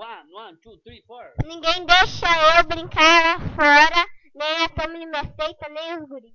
[0.00, 1.20] One, one, two, three, four.
[1.44, 6.32] Ninguém deixa eu brincar lá fora, nem a Tommy me aceita, nem os guris.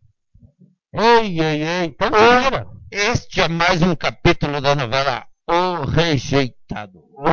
[0.94, 7.00] Ei, ei, ei, então galera, este é mais um capítulo da novela O Rejeitado.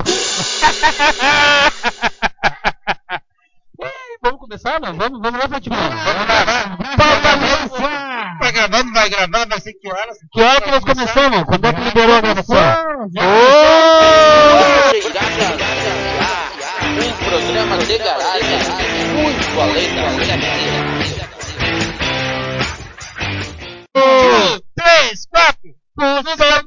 [3.78, 4.96] ei, vamos começar, mano?
[4.96, 5.76] Vamos, vamos lá, Fatima.
[5.76, 6.44] Vamos lá,
[6.96, 8.38] vamos lá.
[8.40, 10.16] Vai gravando, vai gravar, vai ser que horas?
[10.32, 11.44] Que hora que nós começamos?
[11.44, 12.56] Quando é que liberou a gravação?
[13.18, 14.71] Ô!
[17.62, 18.58] Programas de garagem.
[19.14, 20.02] Muito além da
[23.94, 26.64] Um, três, quatro, vamos ao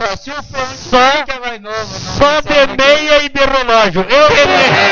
[0.00, 1.86] só, se o fica mais novo.
[2.16, 4.00] Só de meia e de relógio.
[4.08, 4.28] Eu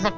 [0.00, 0.10] se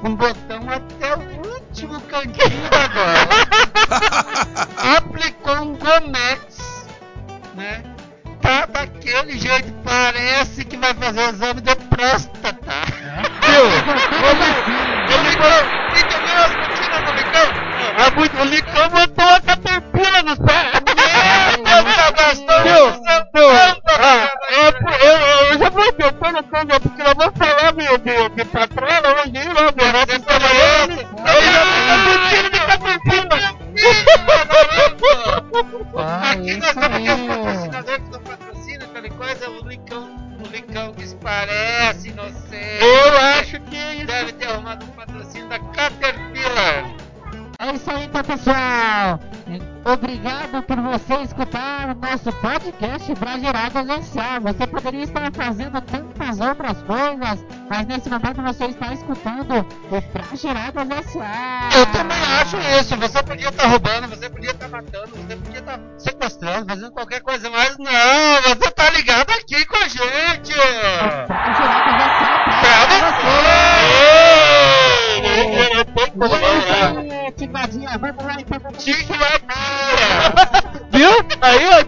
[35.53, 38.15] Aqui Ah, é isso mesmo.
[38.15, 40.09] O patrocínio, tal coisa, o Licão,
[40.43, 42.79] o Licão que se parece, não sei.
[42.81, 44.07] Eu acho que é isso.
[44.07, 46.95] Deve ter arrumado um patrocínio da Caterpillar.
[47.59, 49.19] É isso aí, tá, pessoal.
[49.85, 56.81] Obrigado por você escutar o nosso podcast Brasileiradas em Você poderia estar fazendo tantas outras
[56.83, 62.97] coisas, mas nesse momento você está escutando o Brasileiradas em Eu também acho isso.
[62.97, 66.91] Você podia estar tá roubando, você podia estar matando, você podia estar tá sequestrando, fazendo
[66.91, 70.53] qualquer coisa, mas não, você tá ligado aqui com a gente!
[76.17, 77.31] Pra você!
[77.37, 78.71] Tigradinha, vamos lá então!
[78.71, 79.43] Tigradinha!
[80.89, 81.09] Viu?
[81.41, 81.82] Aí, ó,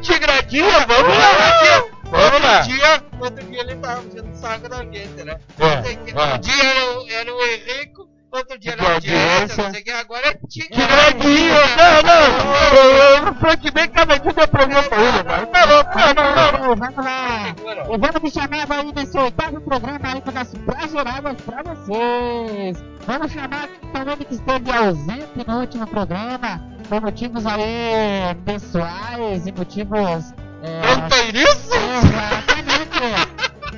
[24.65, 26.59] esteve ausente no último programa
[26.89, 30.33] por motivos aí pessoais e motivos.
[30.63, 30.81] É.
[30.91, 31.85] Exatamente!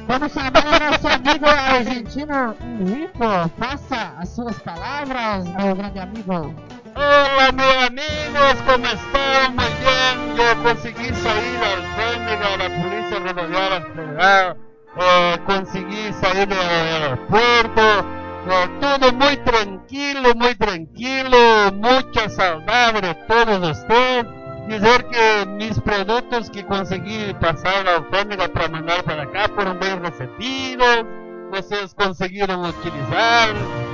[0.07, 3.51] Vamos chamar o nosso amigo argentino Henrico.
[3.59, 6.55] Faça as suas palavras, meu grande amigo.
[6.95, 9.45] Olá, meus amigos, como estão?
[9.47, 14.57] Amanhã eu consegui sair alfândega da Polícia Rodoviária Federal,
[14.95, 18.16] é, consegui sair do aeroporto
[18.49, 21.37] eh, tudo muito tranquilo, muito tranquilo,
[21.73, 24.25] muita saudade de todos vocês.
[24.67, 29.97] Dizer que mis produtos que consegui passar na alfândega para mandar para cá foram bem
[30.03, 31.05] recebidos,
[31.51, 33.49] vocês conseguiram utilizar.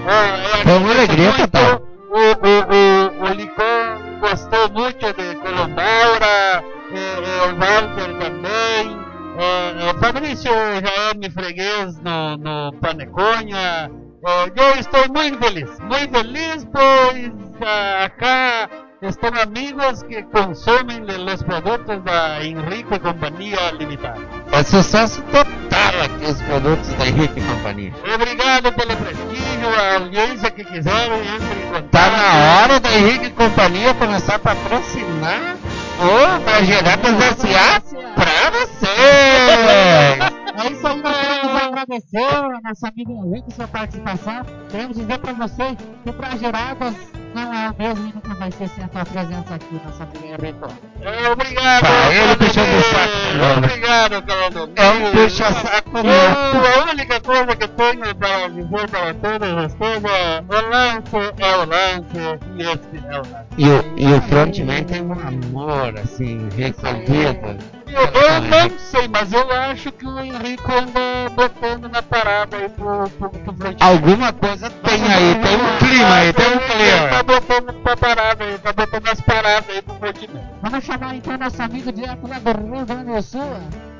[0.07, 1.41] eh, Foi uma alegria muito.
[1.51, 1.81] total.
[2.09, 8.97] O, o, o, o Licão gostou muito de Colombaura, eh, eh, o Walter também.
[9.37, 13.91] eh, o Fabrício já é me freguês no, no Paneconha.
[14.25, 17.31] Eh, eu estou muito feliz, muito feliz, pois
[17.61, 18.69] ah, acá
[19.01, 24.21] estão amigos que consomem los produtos da Henrique Companhia Limitada.
[24.53, 27.93] É sucesso total aqui os produtos da Henrique Companhia.
[28.15, 31.89] Obrigado pelo prestígio, a audiência que quiserem, entre em contato.
[31.91, 35.57] Tá na hora da Henrique Companhia começar a patrocinar
[35.99, 37.81] o Brageradas S.A.
[38.15, 40.42] pra vocês!
[40.55, 44.45] É isso aí, nós queremos agradecer ao nosso amigo Henrique sua participação.
[44.69, 46.93] Queremos dizer para você que o Brageradas
[47.33, 50.23] não é o mesmo e nunca vai ser sem a tua presença aqui, nosso amigo
[50.23, 50.59] Henrique.
[51.01, 53.57] É, Obrigado, ele puxando o saco, né?
[53.57, 55.11] Obrigado, Calando É um Mil.
[55.23, 56.81] puxa-saco Eu, mesmo.
[56.87, 61.65] a única coisa que tenho para dizer para todos vocês é o lance é o
[61.65, 63.47] lance e esse é o lance.
[63.57, 67.72] E o, e o frontman tem um amor, assim, recolhido.
[67.93, 72.69] Eu, eu não sei, mas eu acho que o Henrique anda botando na parada aí
[72.69, 73.77] pro, pro, pro Frontman.
[73.87, 77.09] Alguma coisa tem aí, tem um clima aí, tem um Ele clima.
[77.09, 80.43] tá botando pra parada aí, tá botando as paradas aí pro Frontman.
[80.61, 83.41] Vamos chamar então nosso amigo direto lá do Rio Grande do Sul,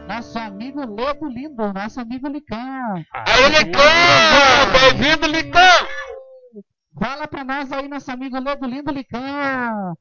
[0.08, 3.04] nosso amigo Ledo Lindo, nosso amigo Licão.
[3.14, 3.84] Aí, Licão!
[4.98, 5.88] Bem-vindo, Licão!
[7.00, 9.96] Fala pra nós aí, nosso amigo Ledo Lindo Licão.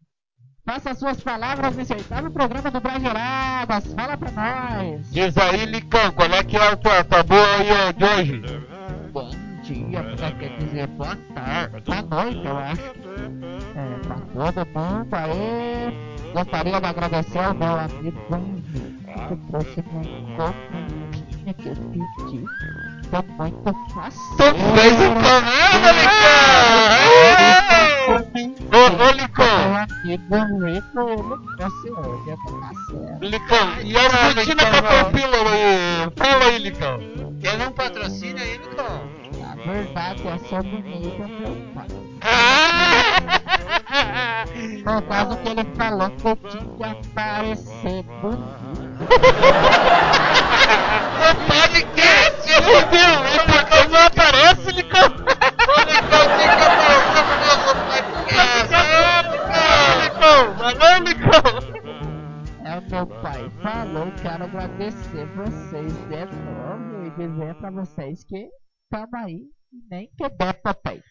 [0.65, 3.93] Faça as suas palavras nesse oitavo programa do Brageradas.
[3.95, 5.11] Fala pra nós.
[5.11, 8.43] Diz aí, Licão, qual é que é tua, tua boa aí de hoje?
[9.13, 9.31] Bom
[9.65, 12.83] dia, pra quer dizer boa tarde, boa noite, eu acho.
[13.75, 16.13] É, pra todo mundo aí.
[16.33, 22.45] Gostaria de agradecer ao meu amigo Henrique, que trouxe uma comidinha que eu pedi.
[23.13, 24.21] Tô muito fácil.
[24.39, 24.45] Tu
[24.75, 26.73] fez o comando, Licão!
[28.73, 29.85] Ô, ô, Licão!
[30.07, 30.19] Eu
[30.95, 31.11] tô
[31.59, 33.21] passando.
[33.21, 36.11] Licão, e a Argentina Licão, Caterpillar aí?
[36.17, 36.99] Fala aí, Licão.
[37.43, 39.03] Quer um patrocínio aí, Licão?
[39.43, 41.89] Na verdade, é sobre o meio do meu pai.
[44.85, 49.07] Por causa que ele falou que eu tinha que aparecer bonito.
[51.47, 51.83] Podcast!
[51.93, 52.22] Fudeu!
[52.22, 52.22] O
[52.53, 55.23] Licão não aparece, podcast!
[60.03, 60.55] Licão!
[60.57, 61.43] Valeu, Licão!
[62.65, 68.49] É o meu pai falou, quero agradecer vocês de novo e dizer pra vocês que
[68.91, 69.41] tamo aí
[69.73, 71.03] e nem que der papai.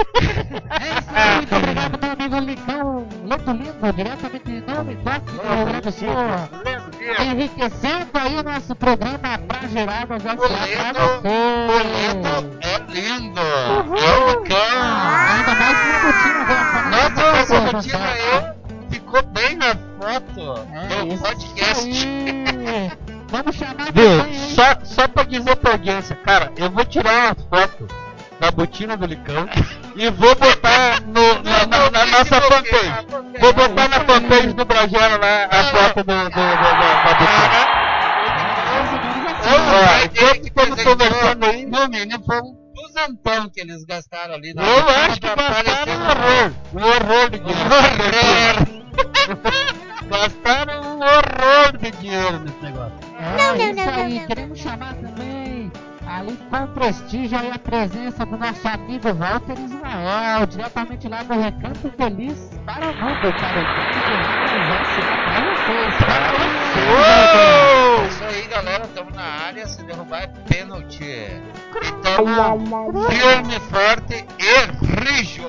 [0.00, 5.64] É isso aí, muito obrigado, meu amigo Licão Leto Lindo, diretamente de nome do Rio
[5.66, 6.79] Grande do Sul.
[7.00, 10.58] Enriquecendo aí o nosso programa pra geradas já O o Leto
[12.60, 13.40] é lindo.
[13.40, 14.58] É o Licão.
[15.30, 16.44] Ainda mais com o Coutinho.
[16.90, 18.52] Nossa, essa rotina aí
[18.90, 20.40] ficou bem na foto
[20.90, 21.88] É do podcast.
[23.28, 24.24] Vamos chamar Viu?
[24.54, 27.86] Só, só pra dizer pra audiência, cara, eu vou tirar uma foto
[28.40, 29.48] da botina do Licão
[29.94, 32.92] e vou botar no, na, na- na nossa fanpage.
[33.40, 37.80] Vou botar na fanpage do Bragera lá a foto do, do, do- da, da botina.
[39.70, 44.62] Vai enquanto estamos conversando aí, No mínimo foi um duzentão que eles gastaram ali na
[44.62, 46.52] eu acho que gastaram um na horror.
[46.74, 48.80] Um horror de dinheiro.
[50.10, 52.98] Gastaram um horror de dinheiro nesse negócio.
[53.38, 54.94] É isso aí, queremos chamar
[56.20, 61.90] ali com prestígio aí a presença do nosso amigo Walter Ismael, diretamente lá do Recanto
[61.96, 63.60] Feliz para o mundo, para
[64.82, 65.16] S.A.
[65.24, 65.94] para vocês.
[68.02, 68.84] É isso aí, galera.
[68.84, 69.66] Estamos na área.
[69.66, 71.04] Se derrubar é pênalti.
[71.82, 74.66] Estamos firme, forte e
[75.00, 75.48] rijo.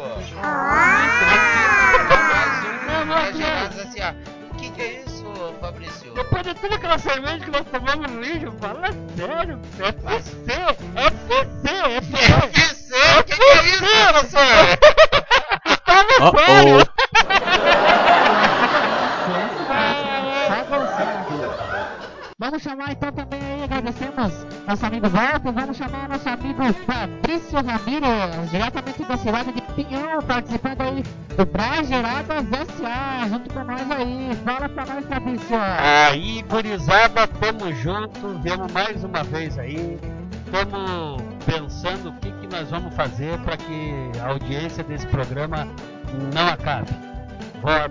[2.02, 3.61] Mais um Brageradas S.A.
[5.60, 6.14] Fabrício?
[6.14, 9.60] Depois de toda aquela cerveja que nós tomamos no lixo, fala sério.
[9.80, 10.52] FC,
[10.96, 11.68] FC,
[11.98, 12.18] FC.
[12.62, 12.96] FC?
[13.20, 14.42] O que, que é isso, professor?
[15.86, 16.91] Fala sério.
[22.52, 28.52] Vamos chamar então também aí, agradecemos nosso amigo Walter, vamos chamar nosso amigo Fabrício Ramírez,
[28.52, 31.02] diretamente da cidade de Pinhão, participando aí
[31.38, 34.38] do Brageradas SA, junto com nós aí.
[34.44, 35.58] Fala pra nós, Fabrício.
[35.80, 39.98] Aí, gurizada, tamo junto, viemos mais uma vez aí.
[40.46, 45.66] Estamos pensando o que, que nós vamos fazer para que a audiência desse programa
[46.34, 46.92] não acabe.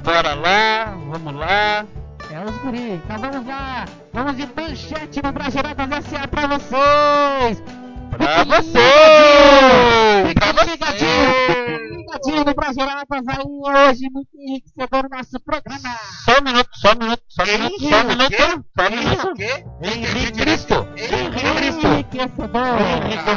[0.04, 1.86] Bora lá, vamos lá.
[2.32, 3.00] É os guri.
[3.04, 3.84] Então vamos lá.
[4.12, 7.62] Vamos de manchete no Brageradas SA pra vocês.
[8.10, 8.78] Pra você!
[10.34, 11.98] Pra ligadinho.
[11.98, 15.96] Ligadinho no Brageradas aí hoje, muito enriquecedor o nosso programa.
[16.24, 18.36] Só um minuto, só um minuto, só um minuto, só um minuto,
[18.76, 19.32] só um minuto.
[19.82, 20.88] Henrique Cristo!
[20.96, 21.86] Henrique Cristo!
[21.86, 22.80] Enriquecedor.
[22.80, 23.30] Henrique Cristo!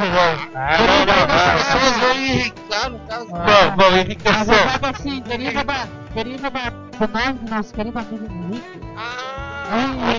[0.56, 2.16] Ah, não, não, não.
[2.16, 3.28] Enricar, no caso.
[3.28, 4.46] Bom, bom, Na enriqueceu.
[4.46, 5.86] verdade, assim, deriva da,
[6.16, 8.83] deriva da, do nome do nosso querido amigo Henrique.
[8.96, 10.18] Ah,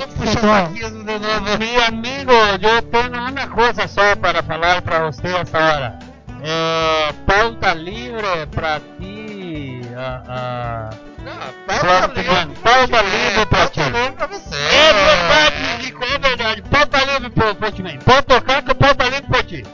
[0.73, 1.59] de novo.
[1.59, 5.99] Meu amigo, eu tenho uma coisa só para falar para você essa hora.
[6.43, 9.81] É, pauta livre para ti.
[9.97, 10.91] ah, ah,
[11.25, 11.33] Não,
[11.67, 12.55] pauta livre.
[12.63, 13.81] Pauta livre pra ti.
[13.91, 14.55] Pauta você.
[14.57, 16.63] É verdade, Nico, é verdade.
[16.63, 17.83] Pauta livre pro ti.
[18.05, 19.65] Pode tocar que pauta livre pra ti.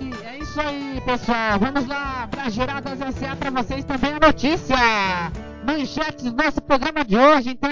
[0.00, 1.58] E é isso aí, pessoal.
[1.60, 4.76] Vamos lá para Geradas SA para vocês também a notícia.
[5.64, 7.70] Manchetes do nosso programa de hoje, então.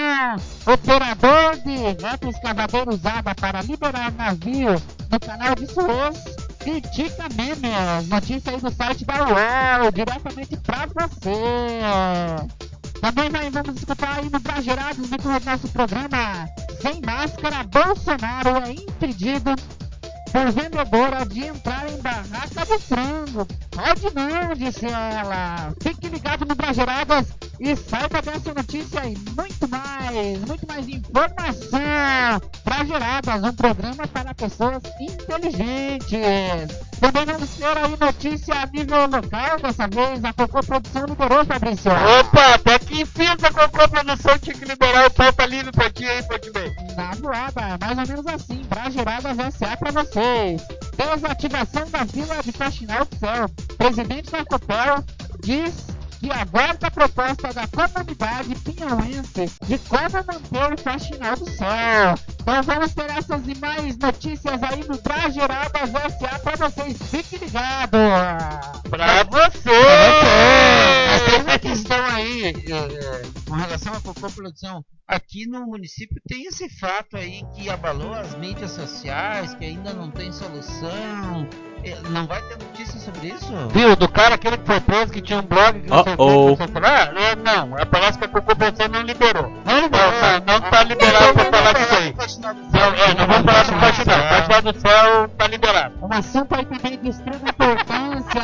[0.73, 4.81] Operador de neta escavadeira usada para liberar navio
[5.11, 6.23] no canal de Suez
[6.59, 8.07] critica memes.
[8.07, 11.31] Notícia aí do site da UOL, diretamente para você.
[13.01, 16.47] Também vai, vamos escutar aí no Bragerados do nosso programa.
[16.81, 19.55] Sem máscara, Bolsonaro é impedido
[20.31, 23.47] por vendedora de entrar em barraca de frango.
[23.71, 25.73] Pode não, disse ela.
[25.81, 27.27] Fique ligado no Brageradas
[27.59, 31.79] e saiba dessa notícia e muito mais, muito mais informação.
[32.63, 36.09] Brageradas, um programa para pessoas inteligentes.
[36.99, 41.91] Também vamos ter aí notícia a nível local, dessa vez a Cocô Produção liberou, Fabrício.
[41.91, 46.05] Opa, até que enfim essa cocô produção tinha que liberar o pauta livre pra ti
[46.05, 46.21] aí,
[46.53, 46.75] bem.
[46.95, 50.67] Na voada, mais ou menos assim, Brageradas SA pra vocês.
[50.97, 53.49] Desativação da Vila de Faxinal Céu.
[53.77, 55.03] Presidente da Copel
[55.41, 55.87] diz
[56.19, 62.15] que aguarda a proposta da comunidade pinhauense de como manter o Faxinal do Céu.
[62.41, 66.97] Então vamos ter essas e mais notícias aí no Brageradas SA pra vocês.
[67.09, 67.97] Fique ligado!
[68.89, 69.69] Pra você!
[71.07, 74.83] Mas tem uma questão aí, é, é, com relação à Cocô Produção.
[75.07, 80.11] Aqui no município tem esse fato aí que abalou as mídias sociais, que ainda não
[80.11, 81.47] tem solução.
[81.83, 83.51] É, Não vai ter notícia sobre isso?
[83.71, 86.17] Viu, do cara aquele que foi preso, que tinha um blog que não sei o
[86.17, 86.49] que, Uh-oh.
[86.49, 86.99] não sei o que lá?
[86.99, 89.51] É, não, é, parece que a não liberou.
[89.65, 90.11] Não liberou,
[90.45, 92.15] não, não tá liberado pra falar disso aí.
[92.73, 94.19] Não, é, não vamos falar do Faxinal.
[94.29, 95.95] Faxinal do Céu tá liberado.
[96.01, 98.41] Um assunto aí também de extrema importância.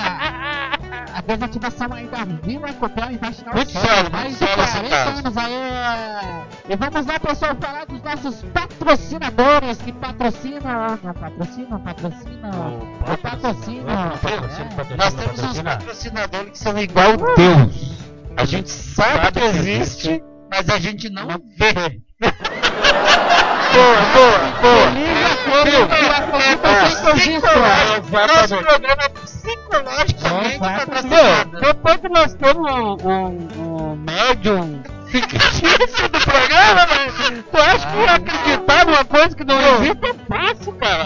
[1.13, 3.82] A desativação aí da Vila Copel em Faxinal do Muito Céu.
[3.82, 5.20] sério, Mais muito de sério esse 40 caso.
[5.20, 6.44] anos aí.
[6.67, 10.98] E vamos lá, pessoal, falar dos nossos patrocinadores que patrocinam.
[11.03, 12.79] Não patrocinam, patrocinam.
[13.01, 13.86] O patrocínio.
[13.88, 14.95] É.
[14.98, 18.00] Nós temos uns patrocinadores que são igual Deus.
[18.36, 22.01] A gente sabe, que existe, mas a gente não vê.
[23.75, 24.89] Boa, boa, boa.
[26.95, 27.60] Sem registro.
[28.12, 31.60] Nosso programa é psicologicamente patrocinado.
[31.62, 34.81] Depois que nós temos um, um, um médium
[35.22, 37.43] fictício do programa, né?
[37.51, 41.05] Tu acha que acreditar numa coisa que não existe é fácil, cara?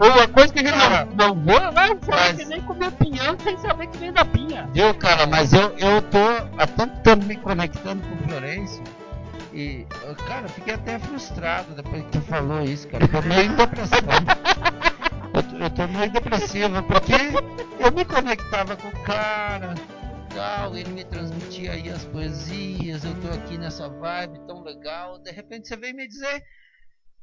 [0.00, 3.36] Ou uma coisa que a gente não, não vai ser mas- que nem comer pinhão
[3.42, 4.68] sem saber que vem da pinha.
[4.72, 6.18] Viu, cara, mas eu, eu tô
[6.58, 8.82] há tanto tempo me conectando com o Florencio
[9.52, 9.86] e,
[10.26, 13.04] cara, eu fiquei até frustrado depois que tu falou isso, cara.
[13.04, 13.98] Eu tô meio em depressão.
[15.34, 17.12] Eu, tô- eu tô meio depressivo porque
[17.78, 19.74] eu me conectava com o cara,
[20.36, 25.30] tal, ele me transmitia aí as poesias, eu tô aqui nessa vibe tão legal, de
[25.32, 26.42] repente você vem me dizer.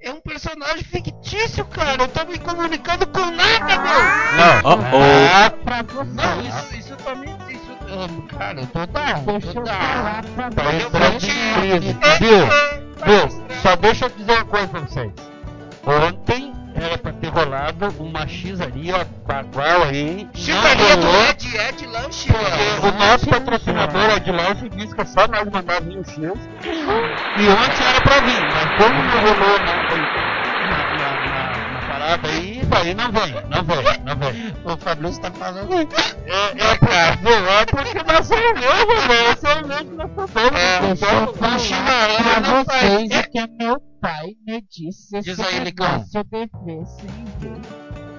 [0.02, 2.04] É um personagem fictício, cara.
[2.04, 4.04] Eu tô me comunicando com nada, meu.
[4.36, 6.12] Não, oh, Pra você.
[6.12, 9.64] Não, isso, isso pra mim, isso, ah, cara, eu tô down, tô eu down.
[9.64, 11.28] Tá vou te-
[12.20, 12.46] Viu?
[13.06, 13.56] Viu?
[13.62, 15.14] Só deixa eu dizer uma coisa pra vocês.
[15.86, 20.28] Ontem era pra ter rolado uma xizaria bagual aí.
[20.34, 25.02] Chicaria não do rolou, Ed, Ed Lanche, porque o nosso patrocinador Ed Lanche disse que
[25.02, 26.18] é só nós mandar vir o X.
[26.18, 29.96] E ontem era pra vir, mas como não rolou nada
[30.64, 34.54] na, na, na, na parada aí, daí não vem, não vem, não vem.
[34.66, 35.74] O Fabrício tá falando.
[35.74, 37.20] É, é, cara?
[37.24, 39.38] É porque nós somos mesmo, velho.
[39.44, 40.60] É o mesmo que nós somos.
[40.60, 45.88] É, eu falar pra vocês que é meu pai me disse esse Diz aí, Licão.
[45.88, 46.50] negócio de ver
[46.86, 47.62] sem ver.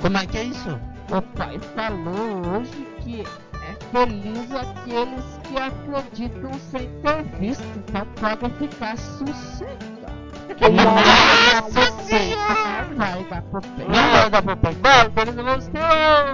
[0.00, 0.81] Como é que é isso?
[1.12, 8.50] O pai falou hoje que é feliz aqueles que acreditam sem ter visto, então podem
[8.57, 9.95] ficar sossegados.
[10.61, 12.85] Nossa Senhora!
[12.97, 13.85] Vai dar pro pé.
[13.85, 15.81] Vai dar pra pegar, vamos ter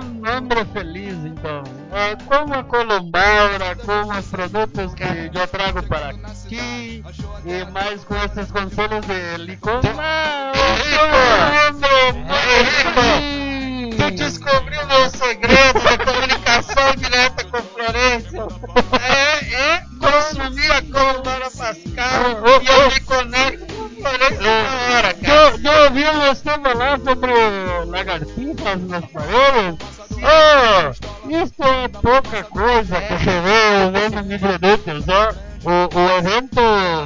[0.04, 1.62] um homem feliz então.
[1.92, 8.16] É, como a columbaura, com os produtos que eu trago para aqui, e mais com
[8.16, 9.80] esses conselhos de licor.
[13.96, 18.48] Tu descobriu meu segredo da comunicação direta com Florencio.
[19.00, 25.56] É, é consumir a Colomara Pascal e eu me conecto com Florencio na hora, cara.
[25.62, 27.32] Eu, ouvi você falar sobre
[27.86, 30.00] lagartixas nas paredes.
[30.22, 35.49] Oh, isso é pouca coisa que você vê vendo microdutos, ó.
[35.62, 36.60] O, o evento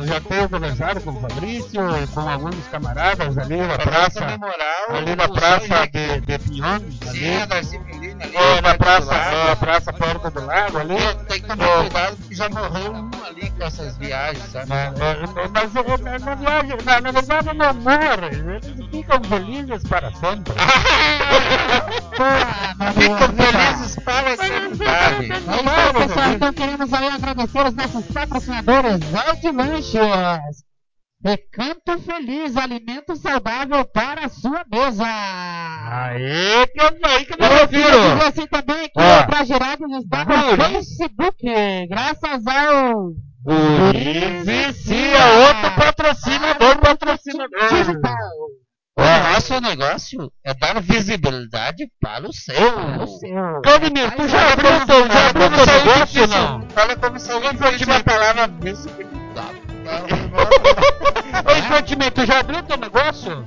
[0.06, 4.26] já tenho conversado com o Fabrício e com alguns camaradas ali na praça,
[4.90, 6.78] ali na praça de, de Pinhon,
[7.10, 8.60] Sim, ali, ali.
[8.62, 9.36] na do praça, lago.
[9.36, 10.96] é, a praça perto do lago ali.
[11.28, 14.72] Tem que tomar cuidado porque já morreu um ali com essas viagens, sabe?
[14.72, 14.90] É, é,
[15.52, 18.26] Mas é, na, na viagem, na, na verdade não morre,
[18.66, 20.54] eles ficam felizes para sempre.
[22.94, 26.32] Ficam felizes para isso aí, pessoal.
[26.34, 30.64] Então queremos aí agradecer os nossos patrocinadores Arte Lanches.
[31.24, 35.06] Recanto Feliz, alimento saudável para a sua mesa.
[35.06, 38.14] Aê, que eu aí que eu não Eu queria refiro.
[38.14, 39.22] dizer assim também que Ah.
[39.22, 40.72] o Bragerados está no Guri.
[40.74, 43.12] Facebook, graças ao
[43.42, 47.58] Guri Vicia, outro patrocinador, patrocinador.
[48.96, 52.54] O nosso negócio é dar visibilidade para o seu.
[53.02, 53.60] O seu.
[53.62, 56.68] Claudemir, tu já abriu abriu teu negócio não?
[56.68, 59.64] Fala como se alguém fosse uma palavra visibilidade.
[61.46, 63.46] Oi, Frontman, tu já abriu teu negócio?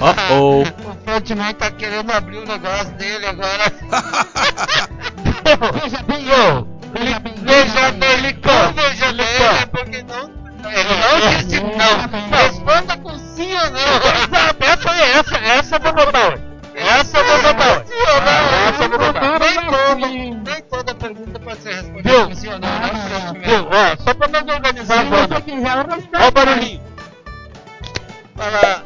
[0.00, 0.64] O
[1.04, 3.64] Frontman tá querendo abrir o negócio dele agora.
[5.82, 7.34] Veja bem, Eu, veja bem.
[7.38, 8.72] Veja bem, Licão.
[8.74, 10.38] Veja bem, é porque não.
[10.70, 12.38] Ele não disse não.
[12.38, 13.80] Responda com sim ou não.
[14.60, 16.42] essa é essa, essa vou botar hoje.
[16.74, 17.18] Essa.
[17.18, 18.38] Sim ou não?
[18.68, 19.38] Essa eu vou botar.
[19.38, 20.44] Nem toda, nem
[20.78, 22.34] toda pergunta pode ser respondida Viu?
[22.36, 23.42] sim ou não, né, Frontman?
[23.42, 23.68] Viu?
[23.68, 26.82] Ó, só pra nós organizar Se você quiser, eu o barulhinho.
[28.36, 28.84] Fala.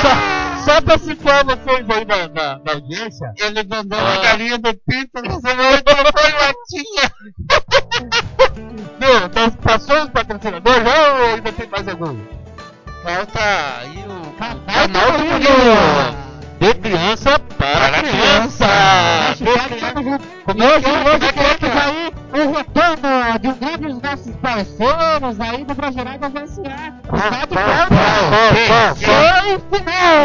[0.00, 4.74] só, só pra situar vocês aí da, da, da audiência, Ele mandou uma galinha do
[4.74, 7.12] pinto, você colocou em latinha.
[8.98, 9.26] viu?
[9.26, 12.16] Então, passou os patrocinadores já ou ainda tem mais algum?
[13.02, 13.40] Falta
[13.80, 16.28] aí o Canal do Filho.
[16.60, 18.66] De criança para, Para criança.
[19.36, 20.20] criança.
[20.44, 21.08] Como é que Hoje, é?
[21.08, 26.92] hoje queremos aí o retorno de um grande dos nossos parceiros aí do Brageradas S.A.
[27.10, 28.96] O Estado Qual, qual, qual?
[28.96, 30.18] Foi final!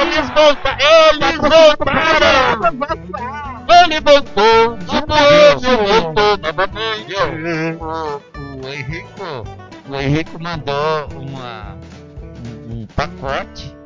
[0.00, 0.78] Eles voltaram!
[1.12, 2.72] Eles voltaram!
[3.84, 4.76] Ele voltou!
[4.78, 5.66] De novo!
[5.66, 7.14] Ele voltou novamente!
[7.80, 7.86] O,
[8.40, 9.44] o Henrico,
[9.92, 11.76] o Henrico mandou uma,
[12.46, 13.76] um, um pacote,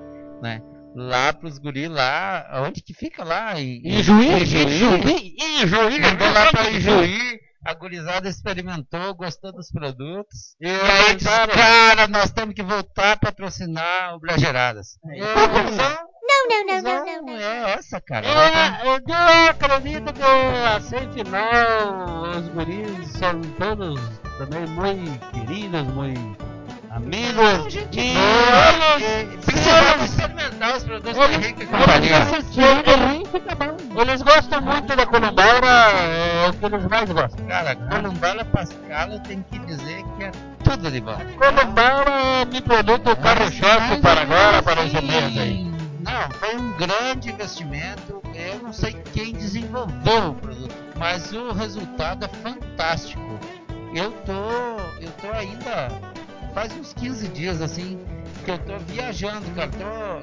[0.40, 0.62] né?
[0.94, 3.60] Lá pros guri lá, onde que fica lá?
[3.60, 4.28] Em, Em Juí?
[4.28, 5.36] Em Juí.
[5.38, 6.00] Em Juí!
[6.00, 10.54] Mandou lá pra Ijuí, a gurizada experimentou, gostou dos produtos.
[10.60, 14.96] E aí disse, cara, nós temos que voltar a patrocinar o Brageradas.
[15.04, 17.36] A conclusão Não, não, não, não, não, não.
[17.36, 18.26] É essa, cara.
[18.26, 24.00] É, eu, eu acredito que a semifinal, os guris são todos
[24.38, 26.46] também muito queridos, muito
[26.90, 27.72] amigos.
[27.72, 32.16] gente e Precisamos experimentar os produtos do Henrique e eles, companhia.
[32.86, 37.46] eles, eles gostam muito da Columbaura, é o que eles mais gostam.
[37.46, 40.32] Cara, Columbala Pascal eu tenho que dizer que é
[40.64, 41.16] tudo de bom.
[41.38, 45.76] Columbaura é meu produto carro-chefe para agora, para esse mês aí.
[46.00, 48.22] Não, foi um grande investimento.
[48.34, 53.25] Eu não sei quem desenvolveu o produto, mas o resultado é fantástico.
[53.96, 54.32] Eu tô,
[55.00, 55.88] eu tô ainda
[56.52, 57.98] faz uns 15 dias assim
[58.44, 59.70] que eu tô viajando, cara.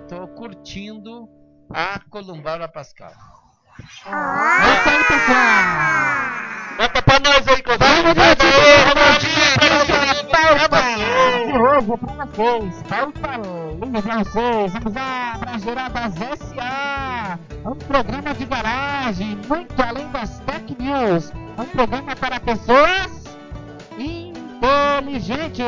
[0.07, 1.27] Tô, tô curtindo
[1.73, 3.09] a Columbara Pascal.
[3.09, 6.53] É isso aí, pessoal!
[6.77, 8.03] Bota pra nós aí, Codinho.
[8.03, 9.43] Vamos Vai ver daí, Ronaldinho.
[11.47, 12.83] De hoje pra vocês,
[13.81, 17.39] linda pra vocês, vamos lá pra Geradas S.A.
[17.65, 21.31] Um programa de garagem, muito além das tech news.
[21.57, 23.22] Um programa para pessoas
[24.63, 25.65] inteligentes.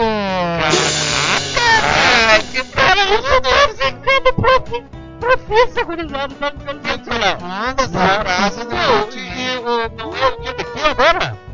[2.27, 4.85] Ai, que Cara, isso tá ficando profi-
[5.19, 6.33] profissa, gurizada.
[6.35, 7.37] Tá ficando sensacional.
[7.41, 11.44] Manda essa frase não é o quê agora?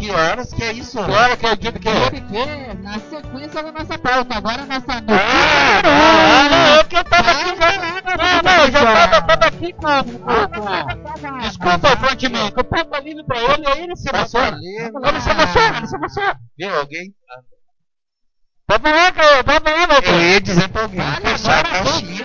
[0.00, 0.30] Que hora?
[0.30, 0.98] horas que é isso?
[0.98, 1.90] Agora que é o dia do que?
[1.90, 5.14] Que na sequência da nossa pauta, agora nossa notícia.
[5.14, 7.70] Ah, ah, não, é que eu tava aqui já.
[8.16, 10.02] Não, não, eu já tava, tava aqui com.
[11.40, 14.56] Desculpa, Frontman, que eu tava livre pra ele, aí ele se emociona.
[14.56, 16.40] Ele se emociona, ele se emociona.
[16.56, 17.14] Viu alguém?
[18.66, 22.24] Pode falar, cara, pode falar, meu Eu ia dizer pra alguém fechar a caixinha.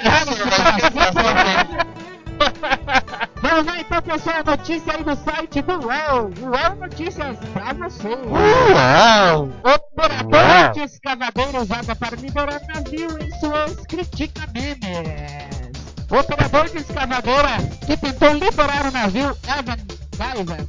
[3.50, 6.32] vamos- lá então, pessoal, notícia aí do site do UOL.
[6.42, 8.08] UOL Notícias pra você.
[8.10, 9.50] Uau!
[9.64, 15.72] Operador de escavadeira usada para liberar navio em Suez critica memes.
[16.10, 19.78] Operador de escavadeira que tentou liberar o navio Evan
[20.18, 20.66] Guyver.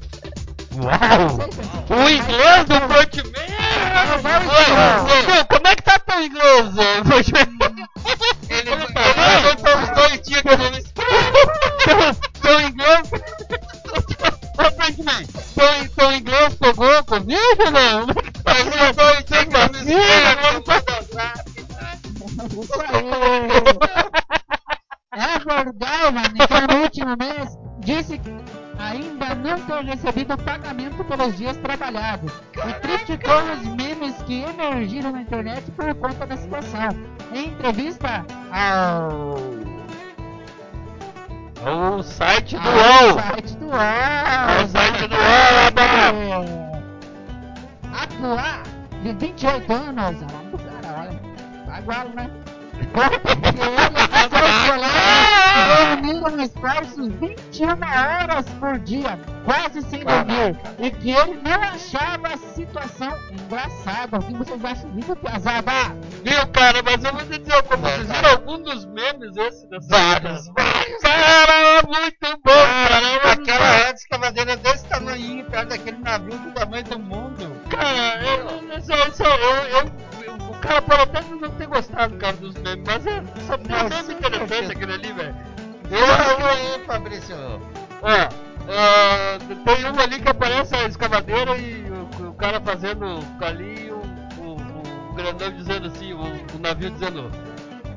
[0.76, 1.38] Uau!
[1.88, 2.74] O inglês do
[5.40, 7.86] ô, Como é que tá teu inglês, ô, Frontman?
[8.50, 9.00] Ele Como tá?
[9.38, 10.42] Ele tá uns dois dias
[17.20, 18.06] pegou Covid ou não?
[58.86, 64.18] Dia, quase sem dormir, e que ele não achava a situação engraçada.
[64.18, 65.72] O que vocês acham disso, Piazada?
[66.24, 69.88] Viu, cara, mas eu vou te dizer, como vocês viram algum dos memes esse dessa
[69.88, 71.02] Vários, vários.
[71.02, 72.52] Cara, muito bom,
[72.88, 73.32] cara.
[73.32, 77.52] Aquela rede escavadeira desse tamanho, perto daquele navio do tamanho do mundo.
[77.68, 82.54] Cara, eu, eu, eu, eu- eu- o cara pode até não ter gostado, cara, dos
[82.54, 84.72] memes, mas é só tem meme sim, interessante perfeito.
[84.72, 85.36] aquele ali, velho.
[85.90, 87.36] Eu aí, Fabrício.
[88.02, 93.90] Ó, ah, tem um ali que aparece a escavadeira e o, o cara fazendo ali,
[93.90, 94.02] o,
[94.42, 97.30] o, o grandão dizendo assim, o, o navio dizendo,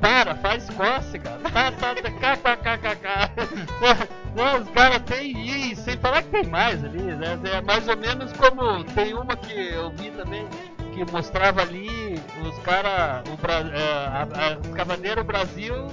[0.00, 4.10] para, faz cócega, tá, tá, tá, kkkk.
[4.34, 7.38] Não, os caras tem, e sem falar que tem mais ali, né?
[7.52, 10.46] É mais ou menos como tem uma que eu vi também,
[10.94, 15.88] que mostrava ali os caras, o é, a, a escavadeira, o Brasil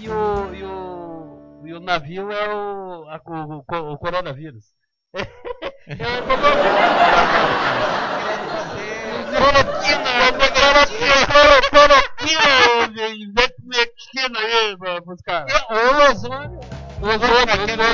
[0.00, 0.93] e o, e o,
[1.66, 4.64] e o navio é o, a- o, o- o coronavírus.
[5.14, 5.94] É,
[9.04, 11.26] Cloroquina, cloroquina,
[11.70, 15.44] cloroquina, ivermectina aí pra buscar.
[15.70, 16.60] O ozônio.
[17.00, 17.84] O ozônio, né.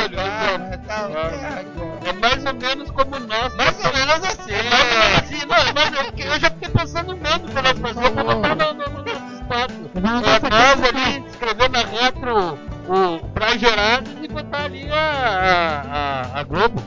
[2.06, 3.54] É mais ou menos como nós.
[3.56, 4.52] Mais ou menos assim.
[4.52, 8.88] É ou assim, eu, já fiquei pensando mesmo que nós fazíamos pra botar no, no,
[8.88, 10.88] no nosso É, nós questão.
[10.88, 12.58] ali, escrever na retro
[12.90, 16.82] o pra gerados e botar ali a, a, a Globo.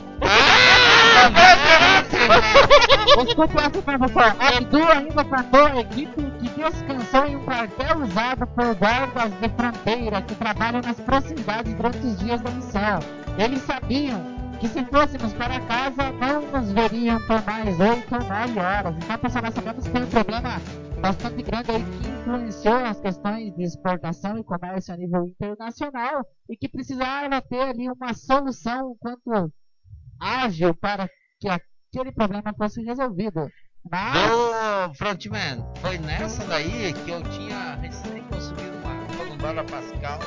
[3.24, 4.22] Desculpe essa informação.
[4.38, 10.20] Abdul ainda contou a equipe que descansou em um quartel usado por guardas de fronteira
[10.22, 12.98] que trabalham nas proximidades durante os dias da missão.
[13.38, 14.22] Eles sabiam
[14.60, 18.94] que se fôssemos para casa não nos veriam por mais 8 ou 9 horas.
[18.96, 20.60] Então, pessoal, nós sabemos que tem um problema
[21.04, 26.56] bastante grande aí que influenciou as questões de exportação e comércio a nível internacional e
[26.56, 29.52] que precisava ter ali uma solução um quanto
[30.18, 31.06] ágil para
[31.38, 33.50] que aquele problema fosse resolvido.
[33.90, 40.20] Mas Ô, Frontman, foi nessa daí que eu tinha recém consumido uma columbara Pascal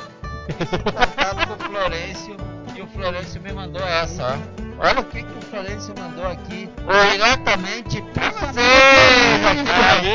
[0.46, 2.36] importado com o Florencio
[2.78, 4.58] e o Florencio me mandou essa, ó.
[4.80, 6.70] Olha o que, que o Florencio mandou aqui
[7.10, 8.56] diretamente pra vocês,
[9.68, 10.14] Aê!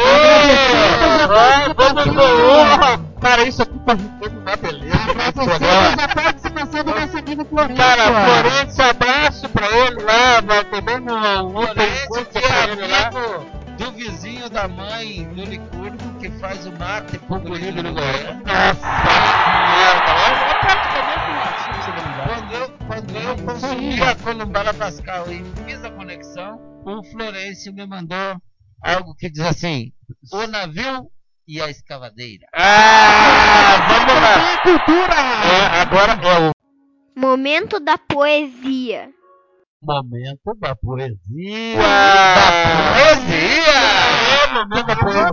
[1.76, 4.98] Vamos pro- Cara, isso aqui tá ficando uma beleza.
[5.34, 5.56] programa.
[5.60, 7.76] agradecemos a participação do nosso amigo Florencio.
[7.78, 13.46] Cara, Florencio, abraço pra ele lá, vai tomando um outro Florencio encontro que é amigo
[13.78, 17.94] do vizinho da mãe do Licurgo que faz o mate pro Bonito guri no do.
[17.94, 18.38] Goiás.
[18.46, 18.88] Nossa,
[24.34, 28.18] Columbara Pascal e fiz a conexão, o Florencio me mandou
[28.82, 29.92] algo que diz assim:
[30.32, 31.08] o navio
[31.48, 32.48] e a escavadeira.
[32.52, 34.58] Ah, vamos lá.
[34.64, 35.14] Cultura!
[35.14, 36.52] É, agora é o
[37.16, 39.12] Momento da poesia.
[39.84, 41.78] momento da poesia.
[41.78, 43.78] Da poesia!
[44.34, 45.32] É o momento da poesia.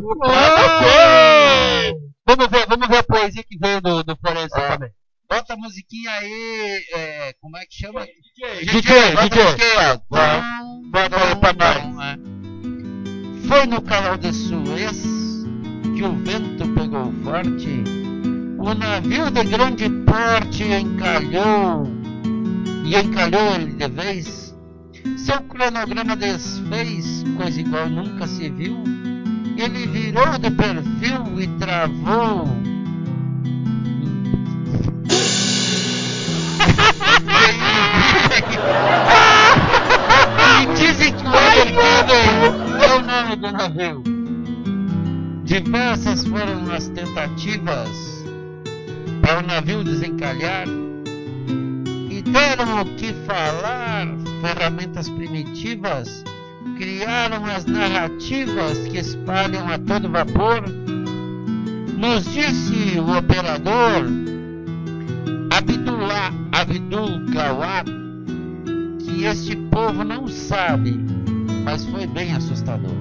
[2.27, 4.69] Vamos ver, vamos ver a poesia que veio do, do Florencio É.
[4.69, 4.91] também.
[5.31, 8.05] Bota a musiquinha aí, é, como é que chama?
[8.05, 8.99] DJ, bota DJ.
[8.99, 10.90] a musiquinha aí, ó.
[10.90, 11.83] Bota aí pra nós.
[11.85, 13.47] Bom, é.
[13.47, 15.03] Foi no canal de Suez
[15.95, 17.85] que o vento pegou forte,
[18.59, 21.85] o navio de grande porte encalhou,
[22.85, 24.53] e encalhou ele de vez.
[25.16, 28.83] Seu cronograma desfez, coisa igual nunca se viu.
[29.57, 32.70] Ele virou de perfil e travou.
[40.62, 44.03] E dizem que o Evergiven é o nome do navio.
[45.45, 48.25] Diversas foram as tentativas
[49.21, 50.66] para o navio desencalhar
[52.11, 54.07] e deram o que falar.
[54.40, 56.25] Ferramentas primitivas
[56.79, 60.62] criaram as narrativas que espalham a todo vapor.
[61.99, 64.07] Nos disse o operador
[65.51, 68.00] Abdullah Abdul Gawad
[69.11, 70.99] que este povo não sabe,
[71.64, 72.94] mas foi bem assustador.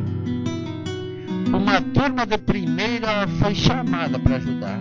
[1.48, 4.80] Uma turma de primeira foi chamada para ajudar.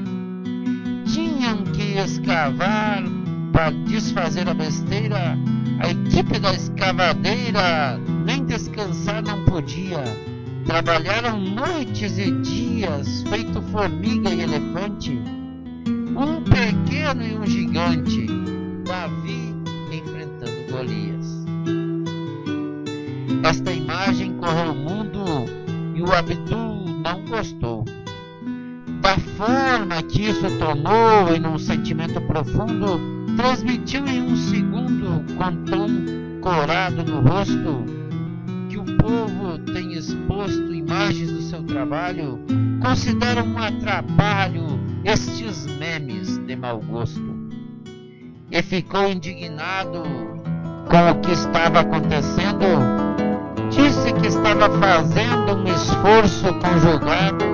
[1.06, 3.02] Tinham que escavar
[3.52, 5.38] para desfazer a besteira.
[5.80, 10.04] A equipe da escavadeira nem descansar não podia.
[10.66, 15.18] Trabalharam noites e dias, feito formiga e elefante.
[15.88, 18.26] Um pequeno e um gigante.
[18.84, 19.54] Davi
[19.90, 21.17] enfrentando Golias.
[23.44, 25.24] Esta imagem correu o mundo
[25.94, 27.84] e o Abdul não gostou.
[29.00, 33.00] Da forma que isso tomou e num sentimento profundo,
[33.36, 37.84] transmitiu em um segundo com tom corado no rosto
[38.68, 42.40] que o povo tem exposto imagens do seu trabalho,
[42.82, 47.38] considera um atrapalho estes memes de mau gosto.
[48.50, 50.02] E ficou indignado
[50.90, 53.07] com o que estava acontecendo
[53.70, 57.44] disse que estava fazendo um esforço conjugado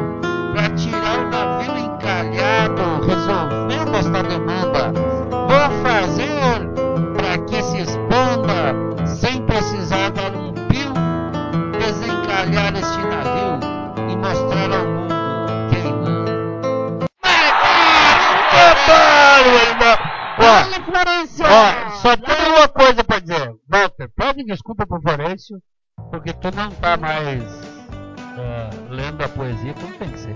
[0.55, 4.92] para tirar o navio encalhado, resolvendo esta demanda.
[5.31, 6.70] Vou fazer
[7.16, 10.92] para que se expanda, sem precisar dar um pio,
[11.79, 13.59] desencalhar este navio
[14.09, 15.14] e mostrar ao mundo
[15.70, 17.07] queimando.
[20.37, 21.44] Olha, Florencio!
[21.46, 23.53] Ó, só tem uma coisa pra dizer.
[23.68, 25.59] Walter, pede desculpa pro Florencio,
[26.14, 27.42] porque tu não tá mais
[28.38, 30.35] ah, lendo a poesia como tem que ser.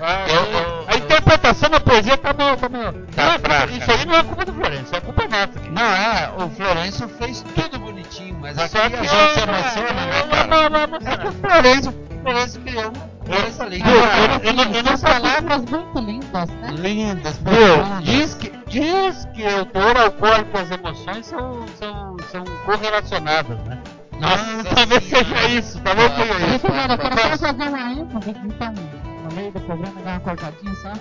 [0.00, 2.56] Ah, Eu- a interpretação da poesia tá meio.
[2.56, 3.72] Tá meio Tá não é fraca.
[3.72, 5.68] isso aí não é culpa do Florencio, é culpa nossa aqui.
[5.70, 9.52] Não, é, o Florencio fez tudo bonitinho, mas aqui Só a gente se emociona,
[9.92, 10.46] né, cara?
[10.46, 11.32] Não, não, não, É que o não.
[11.32, 12.92] Florencio, o Florencio criou.
[13.30, 16.68] Eu- eu- eu não- eu não palavras muito lindas, né?
[16.76, 22.44] Lindas, Meu, diz que, diz que o teor alcoólico e as emoções são, são, são
[22.64, 23.78] correlacionadas, né?
[24.20, 26.56] Nossa talvez seja isso, talvez Ah, seja isso.
[26.56, 30.20] Isso, cara, eu quero só fazer uma ênfase, então, no meio do programa, dar uma
[30.20, 30.92] cortadinha só.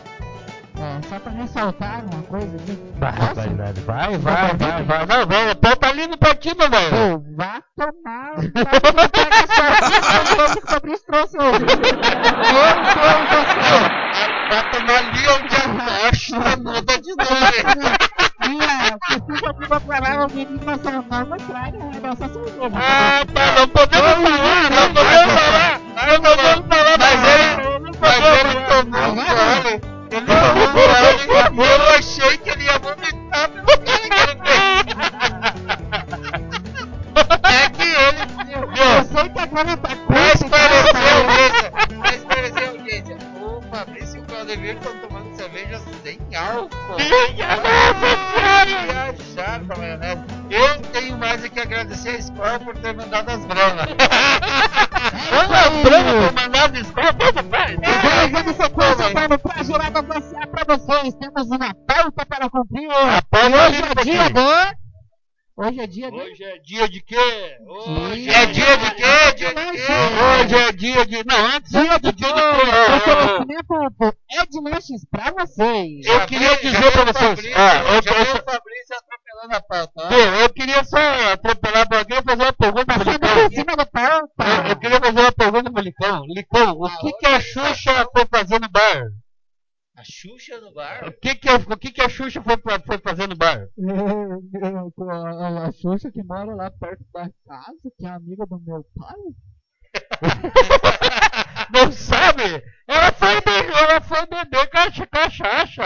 [0.82, 2.79] É, só pra ressaltar uma coisa aqui.
[2.97, 5.55] Vai, vai, vai, vai, vai, vai, vai.
[5.55, 7.19] Pau tá ali no partido, velho.
[7.19, 8.36] Pô, vá tomar.
[8.36, 9.43] Vai pega
[10.55, 11.60] que o Fabrício trouxe hoje.
[11.60, 11.75] Meu
[13.27, 14.09] do céu.
[14.49, 17.59] Vai tomar ali onde a rocha muda de nome.
[18.47, 22.71] Minha, precisa de uma palavra menina nacional, mas traga a nossa cerveja.
[22.73, 25.79] Ah, tá, não podemos falar, não podemos falar.
[26.07, 29.73] Não podemos falar, Mas ele- não Mas ele tomou um gole.
[30.12, 34.59] Ele tomou um gole eu achei que ele ia vomitar pelo gole que ele fez.
[37.19, 38.21] É que ele...
[38.79, 39.89] Eu sei que agora tá
[45.69, 46.97] cerveja sem álcool.
[46.99, 47.62] Senhora.
[49.13, 50.23] Viajaram pra maionese.
[50.49, 53.86] Eu tenho mais é que agradecer a escola por ter mandado as bramas.
[55.32, 57.77] Olha, Bruno, foi mandado escola, vamos, vai.
[57.77, 59.62] Vamos dando sequência para o Pra
[60.15, 61.13] Anunciar para vocês.
[61.15, 62.88] Temos uma pauta para cumprir.
[62.89, 64.79] hoje é dia de...
[65.62, 66.15] Hoje é dia de...
[66.17, 67.58] Hoje é dia de quê?
[67.67, 69.34] Hoje É dia de quê?
[69.36, 69.88] Dia de quê?
[70.39, 71.21] Hoje é dia de.
[71.25, 72.34] Não, antes Dia do de dia quê?
[72.34, 72.69] de quê?
[72.95, 75.05] Oferecimento do Ed Lanches
[90.12, 91.08] Xuxa no bar?
[91.08, 93.67] O que, que, a, o que, que a Xuxa foi, fa- foi fazer no bar?
[95.10, 99.15] A, a Xuxa que mora lá perto da casa, que é amiga do meu pai.
[101.74, 102.63] Não sabe?
[102.88, 105.84] Ela foi, be- ela foi beber cacha, cachaça.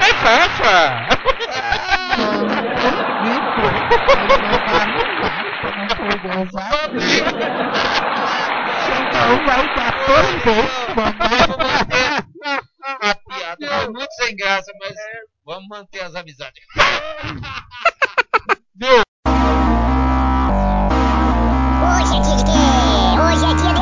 [0.00, 1.13] Cachaça.
[6.28, 7.00] Exato.
[8.86, 10.36] Chega um aí da torre
[13.00, 14.94] A piada foi muito sem graça, mas
[15.44, 16.64] vamos manter as amizades.
[21.84, 22.66] Hoje é dia de quê?
[23.20, 23.80] Hoje é dia de.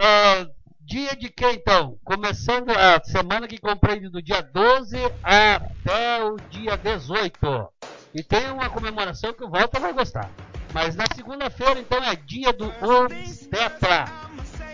[0.00, 0.46] Ah,
[0.80, 1.98] dia de quê então?
[2.04, 7.73] Começando a semana que compreende do dia 12 até o dia 18.
[8.14, 10.30] E tem uma comemoração que o Walter vai gostar.
[10.72, 14.04] Mas na segunda-feira então é dia do obstetra.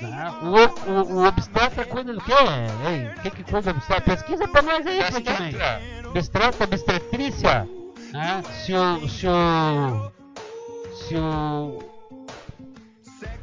[0.00, 0.32] né?
[0.42, 2.32] O, o, o obstetra cuida do quê?
[2.32, 4.16] Ei, o que, que cuida do obstetra?
[4.16, 5.52] Pesquisa pra nós aí, Frontman.
[6.08, 7.68] Obstetra, obstetrícia.
[8.12, 8.42] Né?
[8.64, 9.08] Se o.
[9.08, 10.12] Se o.
[10.94, 11.78] Se o.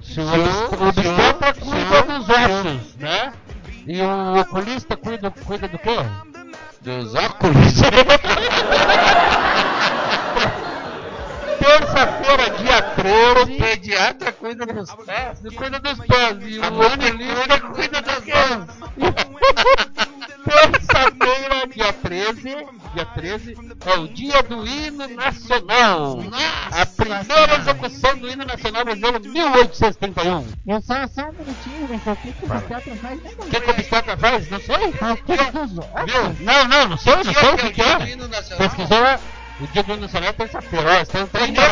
[0.01, 3.33] Se o obstetra cuida dos ossos, né?
[3.85, 5.95] E o oculista cuida, cuida do quê?
[6.87, 7.81] Dos óculos.
[11.67, 13.57] Terça-feira, dia 13.
[13.57, 15.39] Pediatra cuida dos pés.
[15.53, 18.67] Cuida dos pés e o manicure cuida das mãos.
[20.45, 22.41] Terça-feira, dia 13,
[22.93, 26.19] dia 13, é o dia do hino nacional.
[26.71, 30.47] A primeira execução do hino nacional brasileiro, 1831.
[30.65, 32.01] Eu só, só um minutinho, né?
[32.05, 33.19] O que que o obstetra faz?
[33.19, 34.49] O que, que o obstetra faz?
[34.49, 34.93] Não sei.
[35.01, 35.17] Ah.
[36.05, 36.45] Viu?
[36.45, 37.97] Não, não, não sei, não sei o que, que é.
[38.57, 39.19] Pesquisou lá.
[39.59, 40.99] O dia do nacional é terça-feira.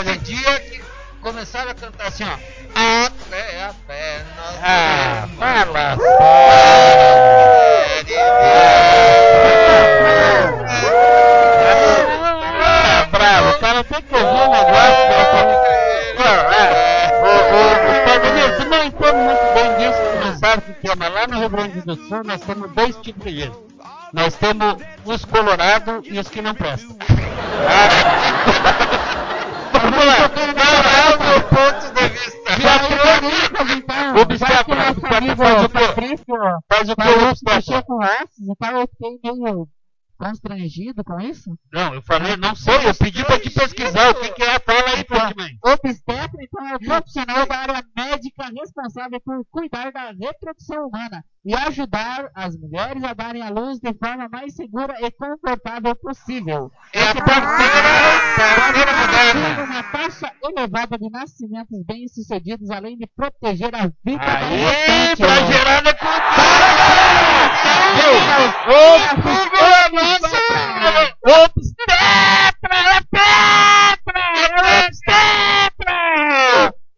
[0.04, 0.82] Nesse dia que
[1.22, 2.34] começaram a cantar assim, ó.
[2.78, 5.98] A pé, a pé, nós Ah, iremos fala
[12.64, 15.06] Ah, bravo, o cara tem que ouvir um negócio.
[16.18, 17.12] Ah,
[18.58, 21.50] tu não entende muito bem disso, não sabe o que é, mas lá no Rio
[21.50, 23.65] Grande do Sul nós temos dois tipos de gente.
[24.16, 26.96] Nós temos os colorados e os que não prestam.
[27.68, 27.90] Ah.
[29.74, 30.16] Vamos lá.
[30.16, 32.36] É o ponto de vista.
[33.76, 35.80] Então, já que obstetra amigo faz o quê?
[35.80, 36.26] Patrício
[36.72, 37.56] Faz o que falou o que obstetra?
[37.56, 39.68] mexeu com ossos, então eu fiquei meio
[40.18, 41.58] constrangido com isso.
[41.72, 44.60] Não, eu falei, não sei, eu pedi pra te pesquisar o que, que é.
[44.60, 45.58] Fala aí, Frontman.
[45.64, 51.54] Obstetra, então, é o profissional da área médica responsável por cuidar da reprodução humana e
[51.54, 56.72] ajudar as mulheres a darem à luz de forma mais segura e confortável possível.
[56.92, 57.90] É a parceira,
[59.64, 65.84] uma taxa elevada de nascimentos bem-sucedidos, além de proteger a vida da Aí, pra gerar
[67.96, 69.86] O
[71.92, 72.46] é!
[72.68, 74.24] É Petra!
[74.36, 75.96] É Obstetra!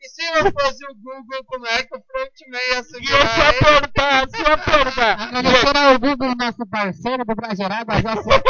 [0.02, 4.54] E se eu fosse o Google, como é que o frontman ia E eu ele?
[4.54, 5.22] apertar.
[5.22, 8.42] Agradecer ao Google, nosso parceiro do Bragerada, já agradeceu.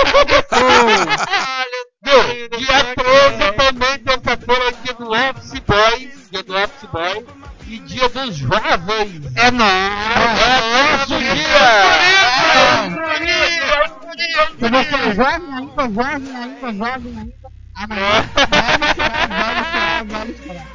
[2.04, 2.50] Viu?
[2.58, 6.12] Dia 13 também, terça-feira, é dia do Office Boy.
[6.32, 7.26] Dia do Office Boy.
[7.68, 9.22] E dia dos jovens.
[9.36, 9.72] É nóis.
[10.16, 11.68] É nosso dia!
[14.58, 17.38] Se você é jovem ainda, jovem ainda, jovem ainda.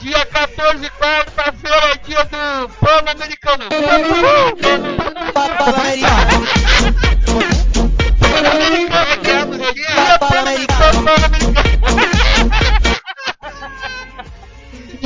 [0.00, 3.64] Dia 14, quarta-feira, é dia do Pan-Americano.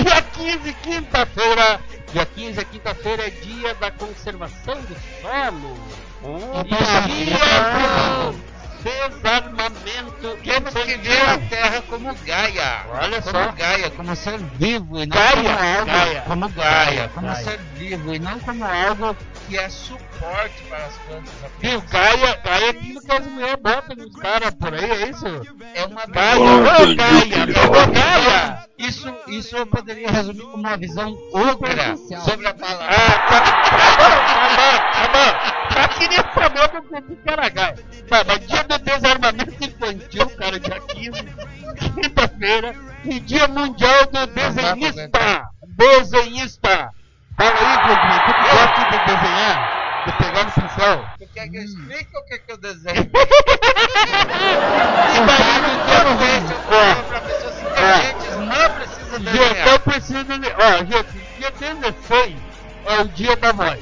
[0.07, 1.81] Dia 15, quinta-feira.
[2.13, 5.77] Dia 15, quinta-feira, é dia da conservação do solo.
[6.65, 7.43] E dia
[8.31, 12.85] do desarmamento Temos que ver a Terra como Gaia.
[12.89, 13.53] Olha como só.
[13.53, 15.87] Gaia, como ser vivo e não Gaia, como algo.
[15.87, 16.21] Gaia.
[16.23, 17.45] Como Gaia, como Gaia.
[17.45, 19.17] ser vivo e não como algo
[19.47, 21.33] que é suporte para as plantas.
[21.61, 21.81] Viu?
[21.83, 25.27] Gaia, Gaia é aquilo que as mulheres botam nos caras por aí, é isso?
[25.75, 28.67] É uma Gaia, ô Gaia, ô Gaia!
[28.79, 32.87] Isso, isso eu poderia resumir como uma visão ultra sobre a palavra.
[32.87, 33.51] Ah, tá, tá
[33.97, 35.57] bom, tá bom, tá bom.
[35.99, 37.77] Queria saber do que que era Gaia.
[38.09, 41.25] Tá, mas dia do desarmamento infantil, cara, dia 15,
[41.95, 42.75] quinta-feira,
[43.05, 45.49] e dia mundial do desenhista.
[45.69, 46.96] Desenhista.
[47.37, 49.57] Fala aí, Gudinho, tu que gosta de desenhar,
[50.07, 50.97] de pegar no pincel.
[51.19, 53.11] Tu quer que eu explique o que, que eu desenho?
[55.13, 59.69] E daí no dia do Ó, para pessoas inteligentes não precisa desenhar.
[59.69, 60.49] eu preciso de.
[60.49, 62.37] Ó, gente, dia 16
[62.87, 63.79] é o dia da voz.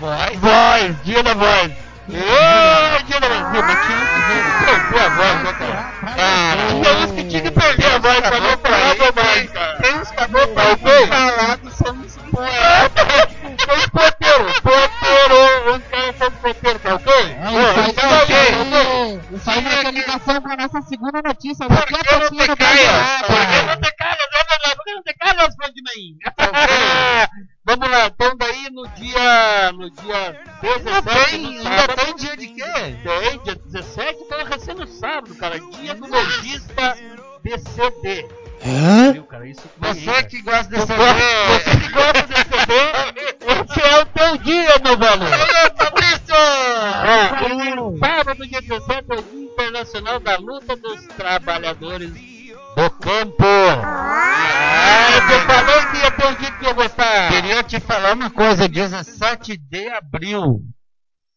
[0.00, 0.38] Voz?
[0.38, 1.72] Voz, dia da voz.
[2.10, 3.52] Ê, dia da voz.
[3.52, 5.92] Viu, mas tinha uns que perder a voz, né, cara?
[6.16, 9.76] Cara, Tinha uns que tinha que perder a voz pra não falar bobagem, cara.
[9.82, 10.76] Tem uns caboclos Tá
[11.08, 17.12] falados são uns foi escoteiro, escoteiro, os caras são escoteiros, tá ok?
[17.12, 21.66] É, o Saí o Saí na ligação pra nossa segunda notícia.
[21.68, 22.28] Não te calhas?
[23.26, 24.28] Por que não te calhas?
[24.32, 26.16] Vamos lá, por que não te calhas, Valdinei?
[27.64, 31.34] Vamos lá, então daí no dia, no dia 17...
[31.34, 32.62] Ainda tem dia de quê?
[33.02, 36.96] Tem, dia 17, então recém no sábado, cara, dia do lojista
[37.42, 38.26] BCD.
[39.12, 39.46] Viu, cara?
[39.48, 41.00] Isso que Você que gosta desse gosto-
[41.48, 42.74] Você que gosta de CD,
[43.46, 45.22] esse é o teu dia, meu velho.
[45.22, 46.34] Alô, Fabrício!
[46.34, 53.44] É, no sábado, dia 17, é o Dia Internacional da Luta dos Trabalhadores do Campo.
[53.84, 57.28] Ah, eu falei que ia ter um dia que eu gostar.
[57.30, 60.60] Queria te falar uma coisa, 17 de abril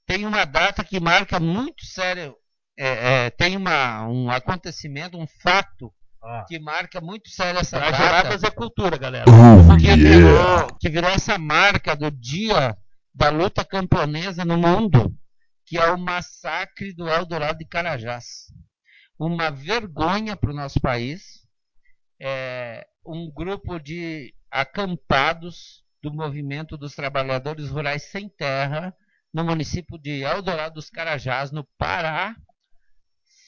[0.08, 2.36] tem uma data que marca muito sério,
[2.78, 5.90] é, é, tem uma, um acontecimento, um fato
[6.22, 9.26] Ó, que marca muito sério essa Brageradas data, é cultura, galera.
[9.80, 12.78] que virou, que virou essa marca do dia
[13.14, 15.14] da luta camponesa no mundo,
[15.66, 18.46] que é o massacre do Eldorado de Carajás.
[19.20, 21.42] Uma vergonha para o nosso país.
[22.20, 28.94] É, um grupo de acampados do movimento dos trabalhadores rurais sem terra
[29.34, 32.36] no município de Eldorado dos Carajás, no Pará,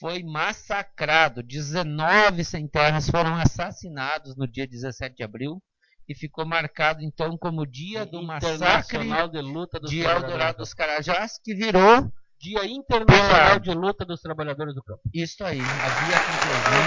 [0.04, 1.42] foi massacrado.
[1.42, 5.62] 19 sem terras foram assassinados no dia 17 de abril
[6.06, 10.74] e ficou marcado então como dia do massacre de Luta dos de Eldorado do dos
[10.74, 12.12] Carajás, que virou.
[12.38, 15.00] Dia Internacional de Luta dos Trabalhadores do Campo.
[15.14, 15.58] isso aí.
[15.60, 16.84] Havia conclusão.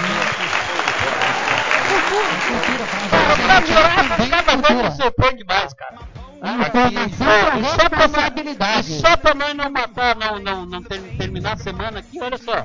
[3.26, 5.98] Pra Brageradas, cada vez me surpreende mais, cara.
[5.98, 8.88] Informação Ó, e só pra nós-.
[8.88, 12.38] E só pra nós não matar, não, não, não ter- terminar a semana aqui, olha
[12.38, 12.62] só.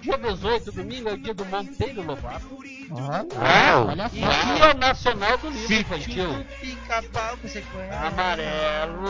[0.00, 2.46] Dia 18, domingo, é o dia do Monteiro Lobato.
[3.36, 4.54] Ah, olha E só.
[4.54, 6.46] dia nacional do livro infantil.
[6.60, 8.06] Pica-pau com sequela.
[8.06, 9.02] Amarelo.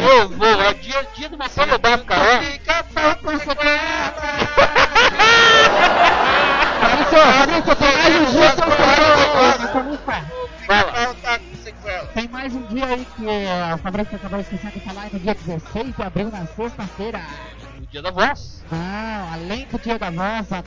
[0.00, 0.62] Vou, vou.
[0.62, 2.22] É dia, dia do Monteiro Lobato, cara.
[2.22, 2.38] ó.
[2.38, 3.54] Pica-pau eu quero-
[10.66, 11.13] Fala.
[12.14, 15.34] Tem mais um dia aí que é, o Fabrício acabou esquecendo de falar, no dia
[15.34, 17.20] 16 de abril, na sexta-feira.
[17.78, 18.64] O dia da voz.
[18.70, 20.62] Não, além do dia da voz, a-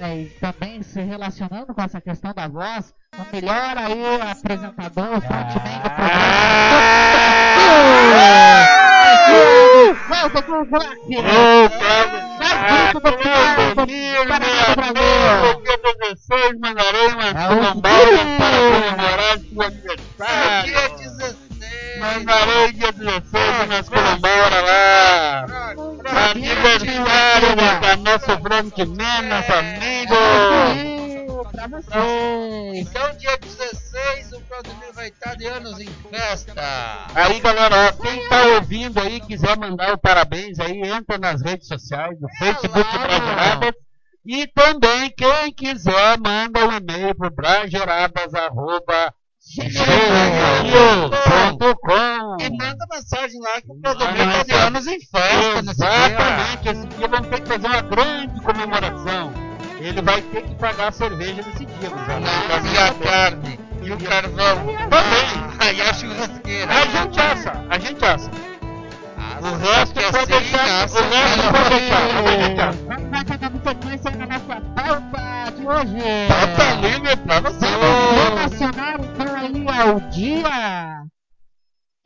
[0.00, 5.90] é, também se relacionando com essa questão da voz, o melhor aí apresentador, frontman do
[5.90, 6.36] programa.
[10.08, 10.86] Volta com o Black!
[10.86, 12.26] Ô, Cláudio.
[12.38, 15.02] Ah, Grupo do que Paraná, domingo, do Paraná, meu do Brasil.
[15.36, 15.62] amigo.
[15.62, 15.78] Dia
[16.08, 18.36] 16, mandarei uma É o samambaia dia.
[18.38, 19.95] para comemorar seu Dia aniversário.
[22.36, 22.46] 16.
[22.46, 25.46] Mandarei dia 16 umas colomboras lá.
[27.56, 29.52] Da- da nosso frontman, nosso
[31.68, 31.96] vocês!
[32.74, 36.62] Então, dia 16, o Claudemir vai estar de anos em festa.
[37.14, 41.66] Aí, galera, ó, quem tá ouvindo aí, quiser mandar o parabéns aí, entra nas redes
[41.66, 43.06] sociais, no Facebook lá.
[43.06, 43.74] Brageradas.
[44.24, 47.30] E também, quem quiser, manda um e-mail pro
[49.56, 55.88] brageradas.gmail.com E manda mensagem lá que o Claudemir está de anos em festa nesse dia.
[55.88, 59.32] Exatamente, esse dia vamos ter que fazer uma grande comemoração.
[59.80, 62.20] Ele vai ter que pagar a cerveja nesse dia, gurizada.
[62.20, 64.66] Não, e a carne, e o carvão.
[64.90, 65.26] Também.
[65.76, 66.72] E a churrasqueira.
[66.72, 68.30] A gente assa, a gente assa.
[69.18, 71.02] Assa, O resto pode assim, deixar, o resto
[71.68, 72.72] deixar, pode deixar.
[73.26, 76.28] Dar dando sequência na nossa pauta de hoje.
[76.56, 77.66] Tá livre pra você.
[77.66, 81.06] Vamos relacionar então aí ao dia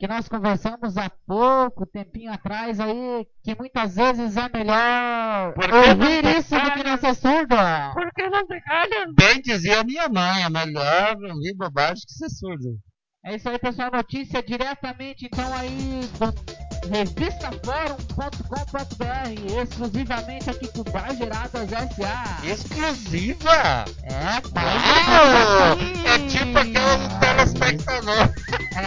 [0.01, 6.55] que nós conversamos há pouco, tempinho atrás aí, que muitas vezes é melhor ouvir isso
[6.59, 7.55] do que não ser surdo.
[7.93, 9.13] Por que não calham?
[9.13, 12.79] Bem dizia minha mãe, é melhor ouvir bobagem que ser surdo.
[13.23, 13.91] É isso aí, pessoal.
[13.91, 22.37] Notícia diretamente então aí do revistaforum.com.br, exclusivamente aqui com Brageradas SA.
[22.43, 23.85] Exclusiva?
[24.03, 25.77] É, tá Uau!
[26.05, 28.33] É tipo aquele telespectador.
[28.75, 28.85] É,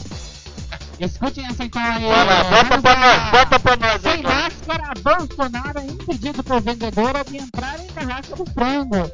[1.01, 2.03] Escutem essa então aí.
[2.03, 4.03] Bota Vamos pra nós, bota pra nós.
[4.03, 9.11] Sem máscara, Bolsonaro é impedido por vendedora de entrar em barraca do frango.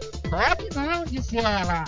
[0.74, 1.84] Não, disse ela.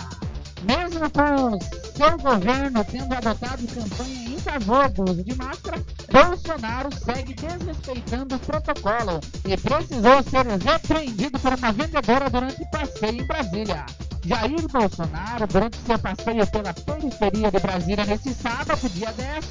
[0.63, 1.59] Mesmo com
[1.95, 8.39] seu governo tendo adotado campanha em favor do uso de máscara, Bolsonaro segue desrespeitando o
[8.39, 13.85] protocolo e precisou ser repreendido por uma vendedora durante passeio em Brasília.
[14.25, 19.45] Jair Bolsonaro, durante seu passeio pela periferia de Brasília nesse sábado, dia 10,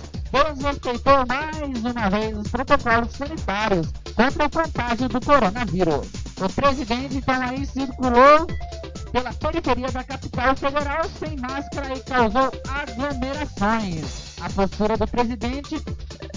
[0.55, 6.09] desrespeitou mais uma vez os protocolos sanitários contra o contágio do coronavírus.
[6.41, 8.47] O presidente então aí circulou
[9.13, 14.29] pela periferia da capital federal sem máscara e causou aglomerações.
[14.41, 15.83] A postura do presidente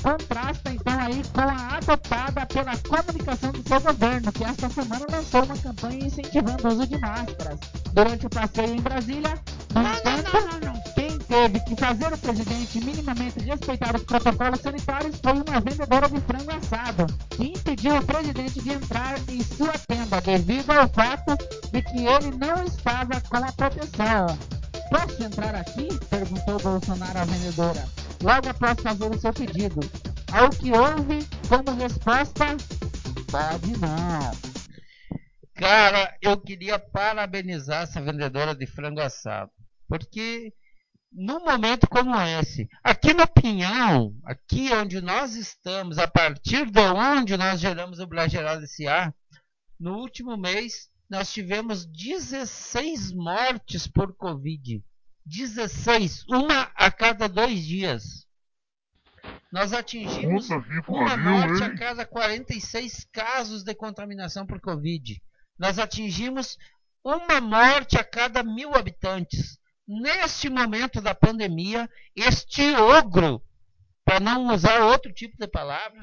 [0.01, 5.43] contrasta então aí com a adotada pela comunicação do seu governo, que esta semana lançou
[5.43, 7.59] uma campanha incentivando o uso de máscaras.
[7.93, 9.33] Durante o passeio em Brasília,
[9.73, 10.80] no entanto, quem
[11.31, 16.51] teve que fazer o presidente minimamente respeitar os protocolos sanitários foi uma vendedora de frango
[16.51, 21.37] assado, que impediu o presidente de entrar em sua tenda devido ao fato
[21.71, 24.37] de que ele não estava com a proteção.
[24.89, 25.87] Posso entrar aqui?
[26.09, 27.87] perguntou Bolsonaro à vendedora,
[28.21, 29.79] logo após fazer o seu pedido.
[30.33, 32.57] Ao que houve como resposta:
[33.31, 34.31] pode não.
[35.55, 39.51] Cara, eu queria parabenizar essa vendedora de frango assado.
[39.87, 40.53] Porque
[41.11, 47.35] num momento como esse, aqui no Pinhão, aqui onde nós estamos, a partir de onde
[47.35, 49.13] nós geramos o Blageral S.A.,
[49.79, 54.81] no último mês nós tivemos 16 mortes por Covid.
[55.25, 58.25] 16, uma a cada dois dias.
[59.51, 60.49] Nós atingimos
[60.87, 65.21] uma morte a cada 46 casos de contaminação por Covid.
[65.59, 66.57] Nós atingimos
[67.03, 69.59] uma morte a cada mil habitantes.
[69.93, 73.41] Neste momento da pandemia, este ogro,
[74.05, 75.99] para não usar outro tipo de palavra,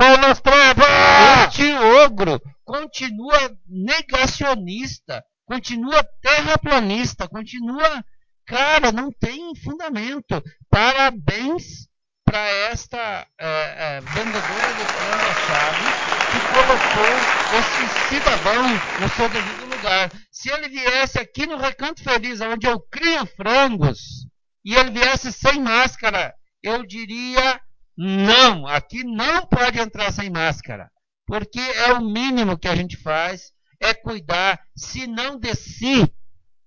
[1.48, 1.72] este
[2.04, 8.04] ogro continua negacionista, continua terraplanista, continua.
[8.44, 10.42] Cara, não tem fundamento.
[10.68, 11.88] Parabéns
[12.26, 18.62] para esta eh, eh, vendedora de frango assado que colocou esse cidadão
[19.00, 20.10] no seu devido lugar.
[20.30, 24.26] Se ele viesse aqui no Recanto Feliz, onde eu crio frangos,
[24.64, 27.60] e ele viesse sem máscara, eu diria
[27.96, 30.90] não, aqui não pode entrar sem máscara.
[31.26, 36.10] Porque é o mínimo que a gente faz, é cuidar, se não de si,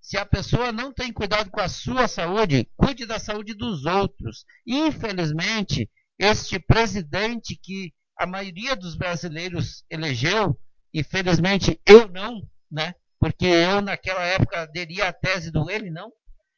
[0.02, 4.46] se a pessoa não tem cuidado com a sua saúde, cuide da saúde dos outros.
[4.68, 5.90] Infelizmente,
[6.20, 10.58] este presidente que a maioria dos brasileiros elegeu,
[10.94, 12.94] e felizmente eu não, né?
[13.20, 16.12] Porque eu naquela época aderia à tese do ele não.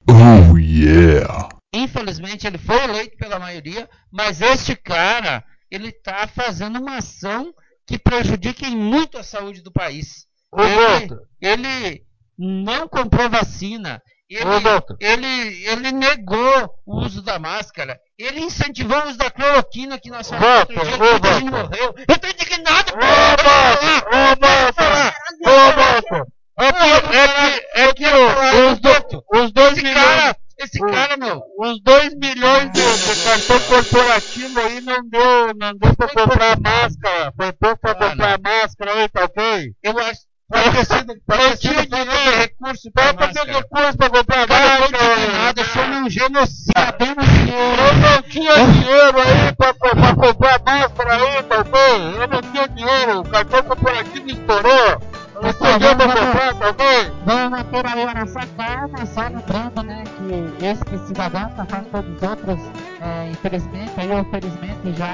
[0.10, 1.50] Oh yeah!
[1.74, 7.54] Infelizmente ele foi eleito pela maioria, mas este cara, ele está fazendo uma ação
[7.86, 10.26] que prejudica em muito a saúde do país.
[10.52, 11.10] Ô, Ele,
[11.42, 12.06] ele
[12.38, 14.02] não comprou vacina.
[14.36, 18.00] Ele, Ô, ele, ele negou o uso da máscara.
[18.18, 21.42] Ele incentivou o uso da cloroquina que nós falamos outro dia, que doutor.
[21.52, 21.94] morreu.
[22.08, 22.94] Eu tô indignado!
[22.94, 25.14] Ô, Doutor,
[25.46, 26.34] ô, ô.
[26.56, 30.80] É que, é que, é que o- os, do- os dois Esse milhões, cara, esse
[30.80, 36.08] cara, meu, os dois milhões de, de cartão corporativo aí não deu, não deu pra
[36.10, 37.34] comprar máscara.
[37.36, 39.72] Foi pouco pra Ah, comprar máscara aí, tá ok?
[39.82, 42.38] eu acho pode ter sido, pode Não ter tinha dinheiro.
[42.38, 43.54] recurso para Só máscara.
[43.54, 46.74] recurso pra comprar indignado, eu sou um genocida.
[46.94, 51.82] Que Eu não tinha dinheiro aí pra comprar máscara aí, tá ok?
[52.22, 55.02] Eu não tinha dinheiro, o cartão corporativo estourou.
[55.42, 57.12] Não tinha dinheiro pra comprar, tá ok?
[57.26, 62.24] Vamos manter aí a nossa calma, só lembrando, né, que esse cidadão, conforme todos os
[62.30, 62.60] outros,
[63.02, 65.08] é, infelizmente, aí, ou felizmente, já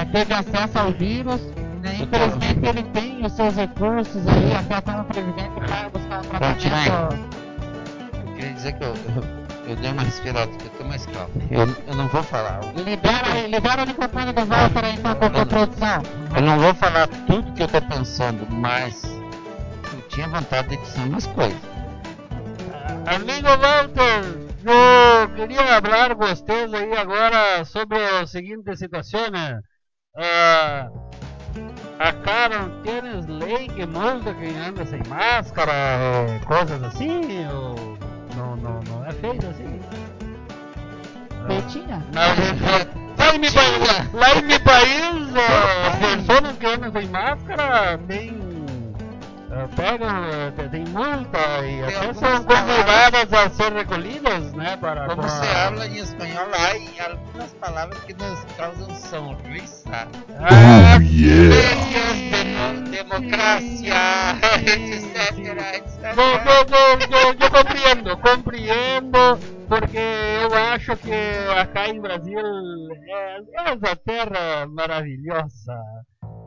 [0.00, 1.40] é, teve acesso ao vírus,
[2.02, 7.30] infelizmente ele tem os seus recursos aí, até como presidente, para buscar tratamento.
[8.14, 11.30] Eu queria dizer que eu, eu, eu dei uma respirada, porque eu tô mais calmo.
[11.50, 12.60] Eu, eu não vou falar.
[12.74, 16.02] Libera, libera o microfone do Walter aí, então, por produção.
[16.36, 19.04] Eu não vou falar tudo que eu tô pensando, mas
[19.92, 21.60] eu tinha vontade de dizer umas coisas.
[23.06, 29.60] Amigo Walter, eu queria falar com vocês aí agora sobre a seguinte situação, né?
[30.16, 30.88] Ah,
[32.48, 35.72] não tienes lei que multa quem anda sem máscara,
[36.46, 37.98] coisas assim, ou
[38.34, 39.80] não, não, não é feito assim?
[41.46, 42.02] Peitinha?
[42.14, 47.98] Eh, lá em meu país, lá em meu país as pessoas que andam sem máscara
[48.08, 48.49] tem,
[49.74, 54.76] pegam, eh, tem- multa e até são convidadas a ser recolhidas, né?
[54.76, 60.08] Para, Como para- se habla em espanhol, há algumas palavras que nos causam sonrisa.
[60.38, 61.50] Ah, Oh yeah!
[62.30, 63.94] Demo- democracia,
[64.66, 65.38] etc,
[65.74, 66.16] etc.
[66.16, 66.26] Yo,
[66.70, 69.38] yo, yo, yo, compreendo, compreendo,
[69.68, 69.98] porque
[70.42, 71.12] eu acho que
[71.58, 73.38] acá em Brasil é,
[73.68, 75.74] é uma terra maravilhosa.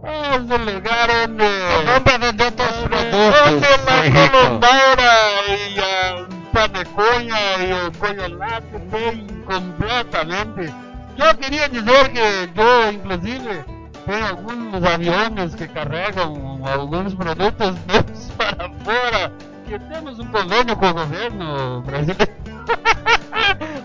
[0.05, 1.45] É um lugar onde.
[1.85, 4.31] Vamos para vender teus Onde produtos, a seu rico.
[4.31, 5.13] colombaura
[5.47, 10.73] e a paneconha e o conholate tem completamente.
[11.17, 13.63] Eu queria dizer que eu, inclusive,
[14.05, 19.31] tenho alguns aviões que carregam alguns produtos meus para fora,
[19.65, 22.33] que temos um convênio com o governo brasileiro.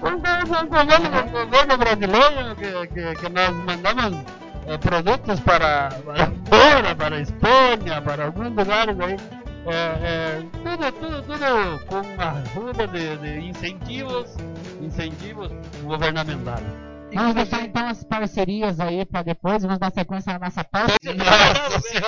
[0.02, 0.08] um,
[0.64, 4.38] um convênio com o governo brasileiro que, que, que nós mandamos
[4.68, 9.16] eh, produtos para, para fora, para a Espanha, para alguns lugares aí.
[9.66, 14.34] É, é, tudo, tudo, tudo com uma ajuda de, de incentivos,
[14.80, 15.50] incentivos
[15.82, 16.64] governamentais.
[17.14, 20.94] Vamos deixar então as parcerias aí pra depois, vamos dar sequência na nossa pauta.
[21.16, 22.00] Nossa!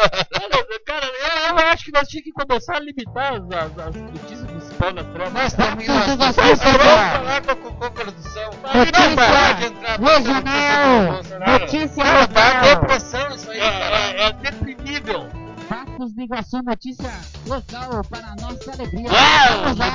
[0.85, 4.51] Cara, eu, eu acho que nós tínhamos que começar a limitar as, as, as notícias
[4.81, 4.95] Sim,
[5.35, 8.51] nós sim, nós sim, vamos sim, falar com Cocô Produção.
[8.73, 9.55] Notícia
[9.99, 11.23] regional,
[11.61, 15.29] notícia Não, dá depressão isso aí, É, é, é deprimível.
[15.69, 17.11] fatos do Iguaçu, notícia
[17.47, 19.07] local para a nossa alegria.
[19.11, 19.75] Uau!
[19.77, 19.91] Lá.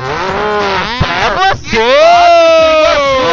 [1.00, 1.78] Pra você!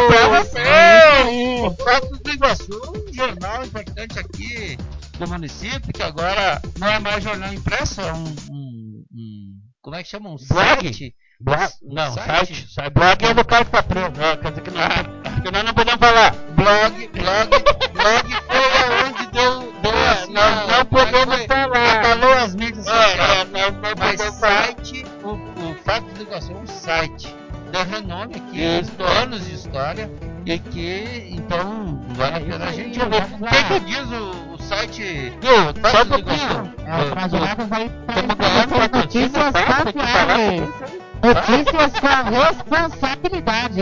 [0.09, 1.67] Pra você!
[1.67, 4.79] O Fatos do Iguaçu, um jornal importante aqui
[5.19, 8.25] do município, que agora não é mais jornal impresso, é um.
[8.51, 10.31] um- um- como é que chama?
[10.31, 10.81] Um Blog?
[10.83, 11.15] site?
[11.43, 11.71] Blog?
[11.83, 12.69] Não, Site?
[12.69, 12.91] site.
[12.93, 14.13] Blog é do cara que tá preso.
[14.21, 16.31] Ah, quer dizer que nós, que nós não podemos falar.
[16.55, 17.49] Blog, blog,
[17.93, 21.99] blog foi aonde deu, deu É, nós a- não podemos foi- falar.
[21.99, 23.21] Abalou as mídias É, sociais.
[23.21, 27.35] é, nós não Mas site, o, o Fatos do Iguaçu é um site
[27.73, 28.93] de renome aqui, Isso.
[29.03, 30.11] anos de história,
[30.47, 33.07] e que então vale a pena a gente lá.
[33.41, 35.91] O que, que diz o, o site Viu?
[35.91, 36.75] Só um do pouquinho.
[36.87, 41.02] É, aí Estamos ganhando para notícias tá?
[41.23, 43.81] Notícias com responsabilidade.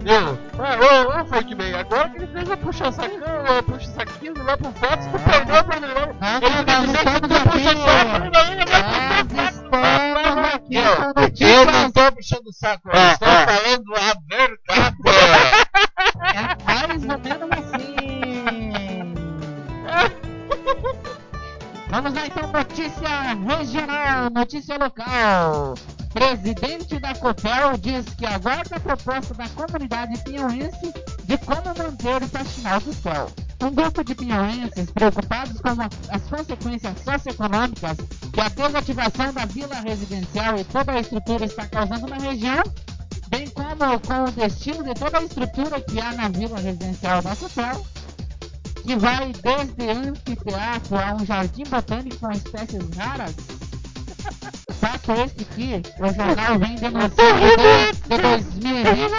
[0.00, 0.38] Viu?
[0.58, 5.06] Ah, Ô, ô, Fredman, agora que ele fez a puxa-sacão, a puxa-saquismo lá pro Fox,
[5.06, 5.18] tu É.
[5.30, 5.86] perdeu pra ele.
[5.86, 8.30] Nós Ele fica dizendo que tu puxa-saco, ele
[9.42, 11.86] estamos aqui Eu, com eu não notícias.
[11.86, 13.46] estou puxando o saco, eu Ah, estou ah.
[13.46, 14.96] falando a verdade.
[16.32, 17.90] É mais ou menos assim.
[21.90, 25.74] Vamos lá então, notícia regional, notícia local.
[26.14, 32.28] Presidente da Copel diz que aguarda a proposta da comunidade pinhauense de como manter o
[32.28, 33.28] faxinal do céu.
[33.60, 37.96] Um grupo de pinhauenses preocupados com as consequências socioeconômicas
[38.32, 42.62] que a desativação da vila residencial e toda a estrutura está causando na região,
[43.28, 47.34] bem como com o destino de toda a estrutura que há na vila residencial da
[47.34, 47.84] Copel,
[48.82, 53.34] que vai desde anfiteatro a um jardim botânico com espécies raras.
[54.80, 59.10] Fato este que o jornal vem denunciando desde 2020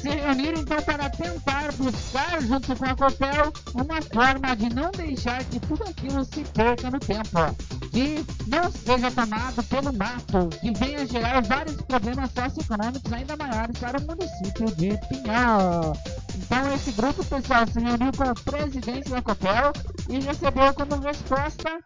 [0.00, 5.44] se reunir então para tentar buscar junto com a Copel uma forma de não deixar
[5.44, 7.54] que tudo aquilo se perca no tempo,
[7.90, 13.98] que não seja tomado pelo mato, que venha gerar vários problemas socioeconômicos ainda maiores para
[13.98, 15.92] o município de Pinhal.
[16.36, 19.72] Então esse grupo pessoal se reuniu com o presidente da Copel
[20.08, 21.78] e recebeu como resposta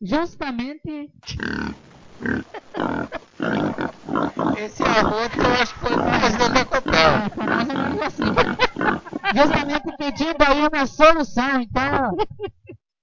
[0.00, 1.10] justamente
[4.56, 7.30] Esse arroto eu acho que foi mais da Copel.
[7.34, 8.22] Foi mais ou menos assim.
[9.34, 11.60] Justamente pedindo aí uma solução.
[11.60, 12.16] Então,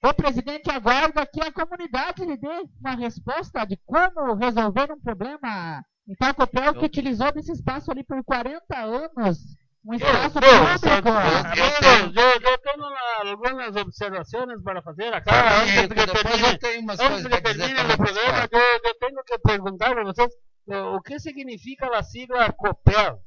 [0.03, 5.83] o presidente aguarda que a comunidade lhe dê uma resposta de como resolver um problema.
[6.07, 9.37] Então, a Copel que utilizou desse espaço ali por 40 anos,
[9.85, 11.09] um espaço público.
[12.15, 15.31] Eu, eu tenho algumas observações para fazer acá.
[15.31, 15.87] Ah, antes que
[16.21, 16.59] termine-
[17.01, 20.29] Antes para que termine o programa, eu, eu tenho que perguntar para vocês
[20.67, 23.19] o que significa a sigla COPEL.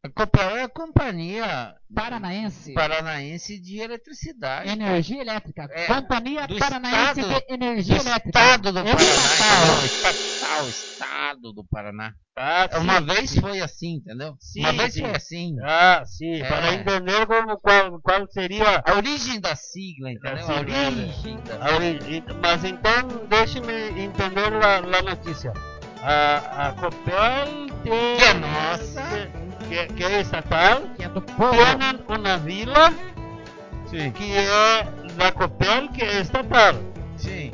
[0.00, 2.72] A Copel é a companhia Paranaense.
[2.72, 4.70] paranaense de eletricidade.
[4.70, 5.66] Energia Elétrica.
[5.72, 8.28] É, Companhia Paranaense estado- de Energia Do Elétrica.
[8.38, 9.02] estado do Paraná.
[9.02, 9.84] Estatal.
[9.84, 12.12] Estatal, estado do Paraná.
[12.36, 13.40] Ah, sim, Uma vez sim.
[13.40, 14.36] foi assim, entendeu?
[14.38, 15.00] Sim, Uma vez sim.
[15.00, 15.56] foi assim.
[15.64, 16.46] Ah, sim, É.
[16.48, 20.34] para entender como, qual, qual seria A origem da sigla, entendeu?
[20.34, 22.24] A sigla, origem da a origem.
[22.40, 25.52] Mas então, deixe-me entender a, a notícia.
[26.00, 28.16] A, a Copel tem...
[28.16, 29.47] Que é nossa.
[29.68, 30.82] Que, que é estatal.
[30.96, 31.20] Que é do.
[31.20, 32.92] Tem uma vila
[33.86, 36.74] Sim, que é da Copel, que é estatal.
[37.16, 37.52] sim.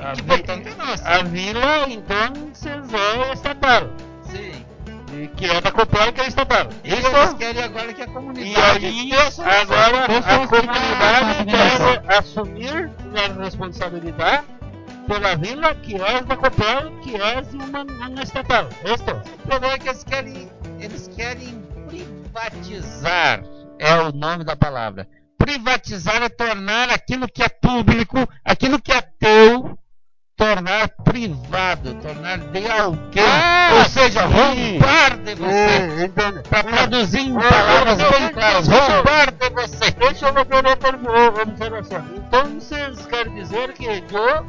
[0.00, 1.08] A, Que portanto é nossa.
[1.08, 2.32] a vila, então,
[3.28, 3.88] é estatal.
[4.22, 4.64] Sim.
[5.12, 6.68] E Que é da Copel, que é estatal.
[6.84, 7.36] E eles Isso?
[7.36, 8.86] querem agora que a E comunidade.
[8.86, 9.44] aí, dê a solução.
[9.60, 14.44] agora eu a explicar comunidade deve assumir a responsabilidade
[15.06, 18.68] pela vila que é da Copel, que é de uma, uma estatal.
[18.84, 19.10] Isto?
[19.12, 20.48] O problema é que eles querem,
[20.80, 23.42] eles querem privatizar,
[23.78, 25.08] é o nome da palavra.
[25.36, 29.78] Privatizar é tornar aquilo que é público, aquilo que é teu,
[30.36, 33.24] tornar privado, tornar de alguém.
[33.24, 36.04] Ah, Ou seja, roubar de você.
[36.04, 36.48] entende?
[36.48, 39.90] Para traduzir em Ah, palavras bem claras, roubar de você.
[39.92, 42.04] Deixa eu fazer o- observação.
[42.16, 44.46] Então, vocês querem dizer que eu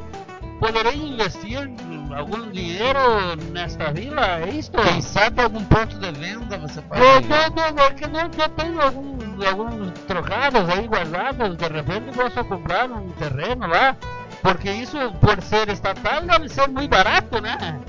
[0.59, 1.69] poderei investir
[2.13, 4.39] algum dinheiro nesta vila?
[4.41, 4.81] É isto?
[4.81, 7.01] Quem sabe algum ponto de venda você pode.
[7.01, 12.11] Eu, eu, eu, eu, que não, eu tenho alguns alguns, trocados aí guardados, de repente
[12.15, 13.95] posso comprar um terreno lá,
[14.41, 17.79] porque isso, por ser estatal, deve ser muito barato, né?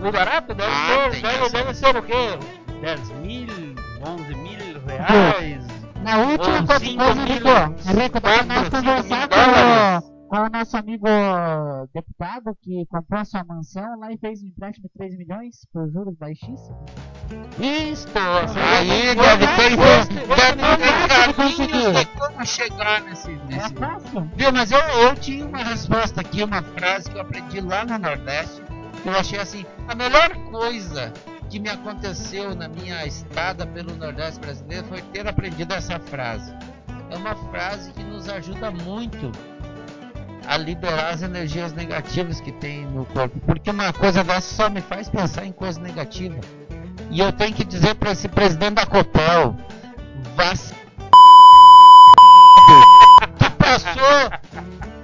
[0.00, 2.38] Muito barato, deve, Ah, ser, deve, deve ser o quê?
[2.80, 3.74] 10 mil,
[4.06, 5.64] 11 mil reais.
[6.02, 7.48] Na última coisa, cinco coisa, mil, Henrico,
[7.88, 8.20] Henrico,
[10.34, 10.34] dólares.
[10.34, 11.06] com o nosso amigo
[11.94, 16.16] deputado que comprou sua mansão lá e fez um empréstimo de 3 milhões por juros
[16.16, 16.90] baixíssimos.
[17.60, 19.70] Isto, Aí deve ter,
[21.94, 24.28] de como chegar nesse, É nesse, fácil.
[24.34, 27.96] Viu, mas eu, eu tinha uma resposta aqui, uma frase que eu aprendi lá no
[27.96, 28.60] Nordeste.
[29.02, 31.12] que Eu achei assim: a melhor coisa
[31.48, 36.52] que me aconteceu na minha estada pelo Nordeste brasileiro foi ter aprendido essa frase.
[37.10, 39.30] É uma frase que nos ajuda muito
[40.46, 43.38] a liberar as energias negativas que tem no corpo.
[43.40, 46.38] Porque uma coisa dessa só me faz pensar em coisa negativa.
[47.10, 49.56] E eu tenho que dizer para esse presidente da Copel:
[50.34, 50.74] vá se
[53.38, 54.30] que passou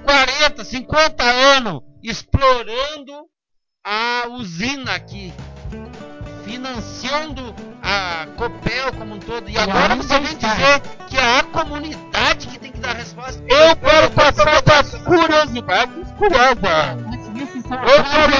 [0.03, 3.13] 40, 50 anos explorando
[3.83, 5.33] a usina aqui,
[6.51, 9.49] financiando a Copel como um todo.
[9.49, 13.41] E agora você vem dizer que é a comunidade que tem que dar resposta.
[13.47, 15.95] Eu quero passar para as curiosidades
[17.33, 18.35] disso, só Eu quero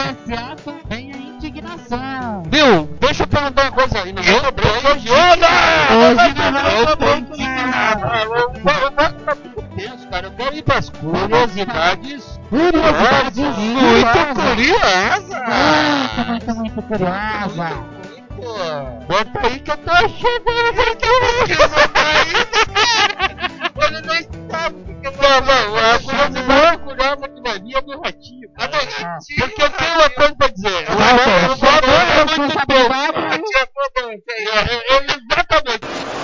[0.00, 0.56] S.A.
[0.56, 2.42] também a indignação.
[2.46, 2.86] Viu?
[3.00, 4.12] Deixa eu perguntar uma coisa aí.
[4.12, 5.10] Não Eu vou tô hoje.
[5.10, 5.40] Hoje
[6.50, 6.68] não
[9.42, 9.51] Eu
[9.82, 9.94] tô.
[9.94, 10.26] O tenso, cara.
[10.26, 12.40] Eu quero ir para as curiosidades.
[12.48, 15.42] Curiosidades Muito curiosa!
[16.26, 18.02] Muito, muito, muito curiosa.
[19.06, 20.50] Bota aí que eu tô achando.
[23.82, 24.14] Ele não
[24.50, 28.48] sabe o que Não, não, a curiosidade curiosa que vai vir é do ratinho.
[28.58, 28.84] A cara.
[28.84, 29.40] negativa.
[29.40, 30.68] Porque eu tenho uma coisa pra dizer.
[30.68, 34.24] O Walter, Walter- o Walter chegou a é muito.
[34.30, 34.40] É,
[34.94, 36.21] é, Exatamente.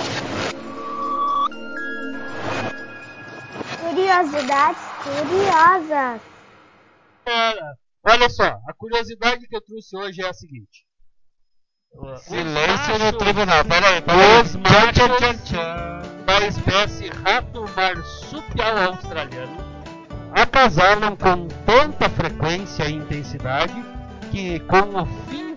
[3.81, 6.21] Curiosidades curiosas.
[7.27, 10.85] Olha, olha só, a curiosidade que eu trouxe hoje é a seguinte.
[12.17, 13.65] Silêncio no tribunal.
[13.65, 14.41] Peraí, peraí.
[14.41, 15.51] Os machos
[16.25, 19.57] da espécie rato marsupial australiano
[20.33, 23.73] acasalam com tanta frequência e intensidade
[24.31, 25.55] que, com o fim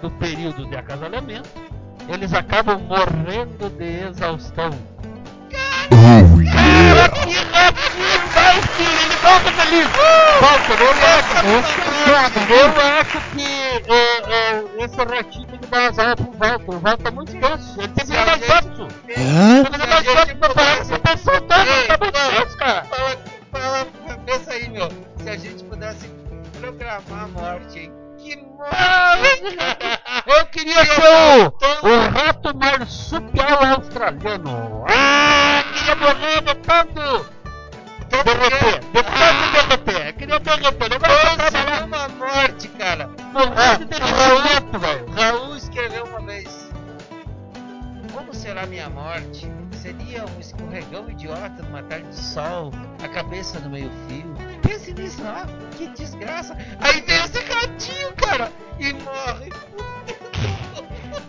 [0.00, 1.48] do período de acasalamento,
[2.08, 4.70] eles acabam morrendo de exaustão.
[10.80, 12.70] Eu acho, eu
[13.00, 13.46] acho que
[13.92, 13.94] é,
[14.32, 16.70] é, esse ratinho que as aulas pro Walter.
[16.70, 17.78] O Walter tá muito tenso.
[17.80, 18.82] Ele tem que Se a dar mais gente- sexo.
[18.82, 19.64] Hã?
[19.64, 21.56] Tem que mais sexo pra parar essa pessoa Tá
[22.00, 22.84] muito tenso, cara.
[22.84, 23.16] Fala,
[23.52, 23.86] fala,
[24.26, 24.88] pensa aí, meu.
[25.22, 26.08] Se a gente pudesse
[26.60, 27.92] programar a morte, hein?
[28.18, 29.56] Que morte!
[30.26, 34.84] Eu queria ser o, o rato marsupial australiano.
[34.88, 37.26] Ah, queria morrer de tanto
[38.22, 38.80] derreter.
[38.80, 40.12] De tanto derreter.
[40.14, 40.90] Queria derreter.
[40.90, 41.80] Não vai trabalhar.
[41.82, 43.10] numa morte, cara.
[43.32, 45.10] Morrer de derretimento, velho.
[45.10, 46.70] Raul escreveu uma vez:
[48.12, 49.50] Como será minha morte?
[49.72, 54.34] Seria um escorregão idiota numa tarde de sol, a cabeça no meio-fio.
[54.62, 55.44] Pense nisso, ó,
[55.76, 56.56] que desgraça.
[56.80, 59.50] Aí vem esse ratinho, cara, e morre.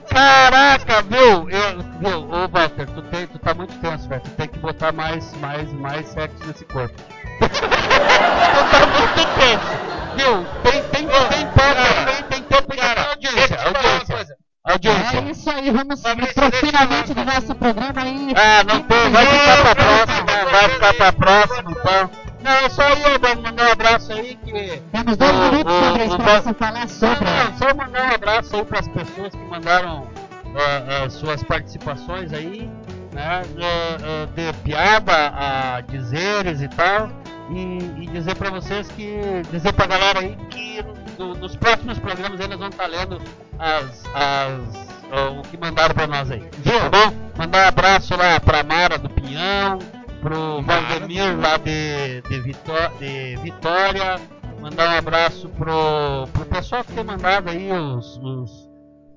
[0.10, 1.50] Caraca, viu?
[1.50, 2.30] Eu, viu?
[2.30, 4.22] Ô, Walter, tu, tem, tu tá muito tenso, velho.
[4.22, 6.96] Tu tem que botar mais, mais, mais sexo nesse corpo.
[7.40, 9.96] tu tá muito tenso.
[10.16, 10.46] Viu?
[10.64, 13.58] Tem, tem, tem pauta, tem, tem tempo pra Cara, audiência.
[13.62, 14.38] Audiência.
[14.64, 15.18] Audiência.
[15.20, 18.34] É isso aí, vamos pro finalmente do nosso programa aí.
[18.36, 22.24] Ah, não tem, vai ficar pra próxima, vai ficar pra próxima, então.
[22.46, 24.82] Não, é só eu vou mandar um abraço aí que.
[24.91, 27.26] Temos dois o- minutos, Fabrício, o pra Val- você falar sobre.
[27.26, 30.08] Não, só mandar um abraço aí para as pessoas que mandaram
[30.56, 32.70] ah, ah, suas participações aí,
[33.12, 33.41] né?
[33.41, 37.10] ah, ah, de piada, a dizeres e tal.
[37.50, 39.20] E, e dizer para vocês que.
[39.52, 40.86] dizer pra galera aí que
[41.18, 43.20] no- nos próximos programas eles vão estar lendo
[43.60, 46.39] as, as, ah, o que mandaram para nós aí.
[46.41, 47.16] Tá bom?
[47.38, 49.78] Mandar um abraço lá pra Mara do Pinhão,
[50.26, 54.19] pro Valdemir lá de, de, Vitó- de Vitória.
[54.59, 58.69] Mandar um abraço pro, pro pessoal que tem mandado aí os, os,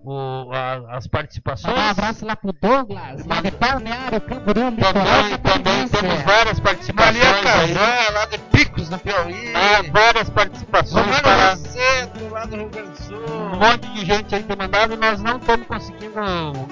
[0.05, 1.73] o- a- as participações.
[1.75, 7.17] Mandar um abraço lá pro Douglas, lá de Balneário, Camboriú, Também, também temos várias participações
[7.17, 7.43] Maria.
[7.43, 9.55] Casar, lá de Picos, no Piauí.
[9.55, 13.17] Ah, várias participações Romano para Rosseto, lá do Rio Grande do Sul.
[13.19, 16.21] um monte de gente aí tem mandado e nós não estamos conseguindo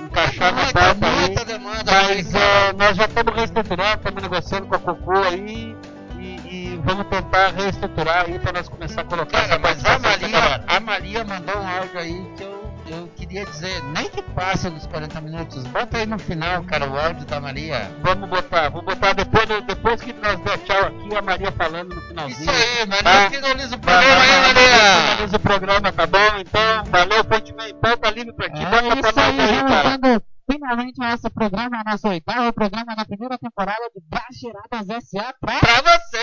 [0.05, 1.21] encaixar na muita, pauta aí.
[1.21, 1.93] muita demanda.
[1.93, 5.77] Mas eh, nós já estamos reestruturando, estamos negociando com a Cocô aí
[6.19, 10.64] e, e vamos tentar reestruturar aí para nós começar a colocar Cara, mas a Maria,
[10.67, 12.56] a Maria mandou um áudio aí que eu,
[12.93, 16.99] eu queria dizer, nem que passe nos 40 minutos, bota aí no final, cara, o
[16.99, 17.91] áudio da Maria.
[18.03, 22.01] Vamos botar, vamos botar depois, depois que nós der tchau aqui, a Maria falando no
[22.03, 22.41] finalzinho.
[22.41, 23.30] Isso aí, Maria Tá.
[23.30, 25.03] finaliza o programa vai, aí, vai, Maria.
[25.11, 26.39] Finaliza o programa, tá bom?
[26.39, 30.22] Então, valeu, Ponte Pauta livre pra ti, É bota pra isso aí, aí, cara.
[30.51, 35.34] finalmente nosso programa, nosso oitavo programa da primeira temporada de Baixiradas S.A.
[35.41, 36.18] pra Pra você!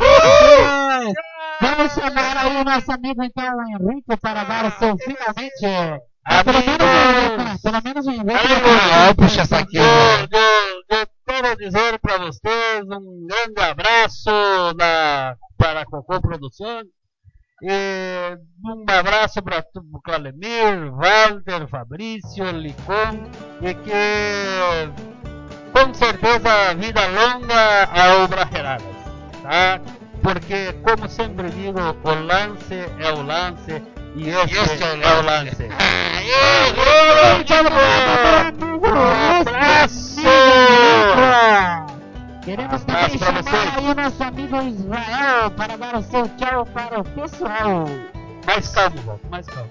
[0.00, 1.29] vocês.
[1.60, 6.02] Vamos chamar aí o nosso amigo, então, o Henrique, para dar o seu finalmente.
[6.24, 6.90] Ah, pelo menos o
[7.20, 7.58] Henrique, né?
[7.62, 8.32] Pelo menos o Henrique.
[8.32, 9.42] Ah, puxa.
[9.72, 16.86] Eu, eu, eu quero dizer para vocês um grande abraço da, para a Cocô Produções.
[17.62, 23.28] E um abraço para o Clalemir, Walter, Fabrício, Licon
[23.60, 25.10] e que
[25.70, 28.96] com certeza vida longa ao Brajeradas,
[29.42, 29.78] tá?
[30.22, 33.82] Porque, como sempre digo, o lance é o lance
[34.16, 35.68] e este, Este é o lance.
[38.82, 40.20] Um abraço!
[42.42, 43.76] Queremos também chamar vocês.
[43.76, 47.84] aí o nosso amigo Israel para dar o seu tchau para o pessoal.
[48.46, 49.70] Mais calmo, mais calmo.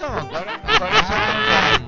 [0.00, 1.85] Não, agora, agora eu já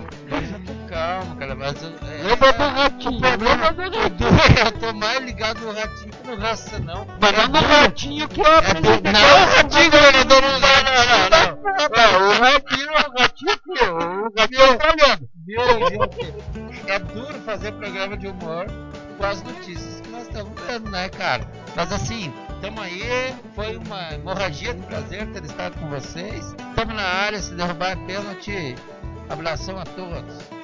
[0.89, 1.89] eu calmo, cara, mas eu...
[1.91, 4.11] É, Lembra do ratinho, lembra do eu, ratinho.
[4.11, 4.24] tô,
[4.64, 7.07] eu tô mais ligado no ratinho que no raça, não.
[7.20, 11.30] Mas não no ratinho que é É do, não, o ratinho, governador, não Não, não,
[11.30, 11.59] não.
[11.97, 15.28] Não, o ratinho, o ratinho que é, o ratinho australiano.
[15.47, 16.70] Viu, viu?
[16.86, 18.66] É duro fazer programa de humor
[19.18, 21.47] com as notícias que nós estamos vendo, né, cara?
[21.76, 26.55] Mas assim, tamo aí, foi uma hemorragia de prazer ter estado com vocês.
[26.74, 28.74] Tamo na área, se derrubar é pênalti.
[29.28, 30.58] Abração a todos.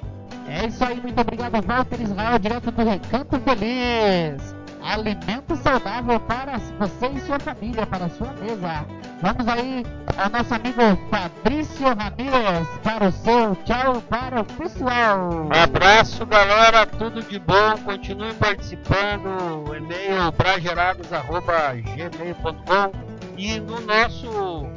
[0.46, 4.54] É isso aí, muito obrigado, Walter Israel, direto do Recanto Feliz.
[4.82, 8.84] Alimento saudável para você e sua família, para a sua mesa.
[9.22, 9.82] Vamos aí
[10.18, 15.48] ao nosso amigo Fabrício Ramírez para o seu tchau para o pessoal.
[15.50, 17.78] Abraço, galera, tudo de bom.
[17.82, 19.74] Continuem participando.
[19.74, 22.92] E-mail brageradas.gmail.com
[23.38, 24.68] e no nosso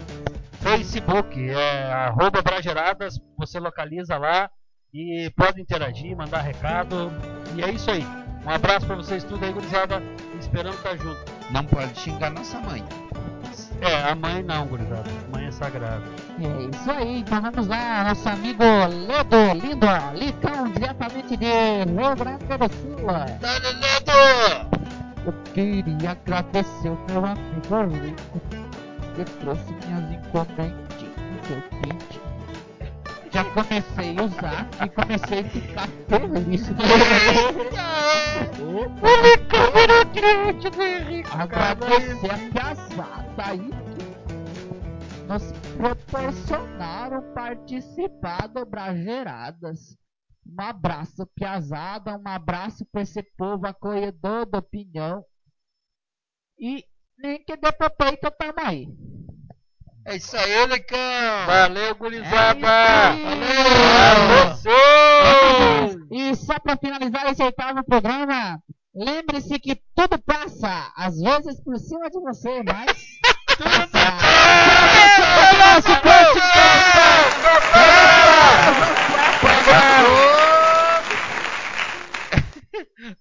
[0.62, 4.50] Facebook, é arroba brageradas, você localiza lá
[4.98, 7.12] e pode interagir, mandar recado.
[7.56, 8.06] E é isso aí.
[8.46, 10.02] Um abraço pra vocês tudo aí, gurizada.
[10.40, 11.20] Esperamos estar junto.
[11.52, 12.84] Não pode xingar nossa mãe.
[13.82, 15.08] É, a mãe não, gurizada.
[15.28, 16.04] A mãe é sagrada.
[16.40, 22.46] É isso aí, então vamos lá, nosso amigo Ledo Lindo, Licão, diretamente de Rio Grande
[22.46, 23.08] do Sul.
[23.40, 24.78] Dale, Ledo!
[25.28, 28.42] Eu queria agradecer o meu amigo Rico
[29.16, 31.97] que trouxe minhas encomendinhas, eu pedi.
[33.32, 36.68] Já comecei a usar e comecei a ficar feliz.
[38.78, 41.30] O Licão virou cliente do Henrique.
[41.32, 49.98] Agradecer a piazada aí que nos proporcionaram participar do Brageradas.
[50.46, 55.26] Um abraço, piazada, um abraço pra esse povo acolhedor da opinião.
[56.60, 56.86] E
[57.18, 58.88] nem que dê pro peito, tamo aí.
[60.10, 60.98] É isso aí, Lecão!
[61.46, 62.66] Valeu, gurizada!
[62.66, 63.12] É.
[64.56, 66.08] Valeu!
[66.10, 68.58] E só pra finalizar esse oitavo programa,
[68.96, 72.88] lembre-se que tudo passa, às vezes por cima de você, mas
[73.58, 74.32] tudo passa.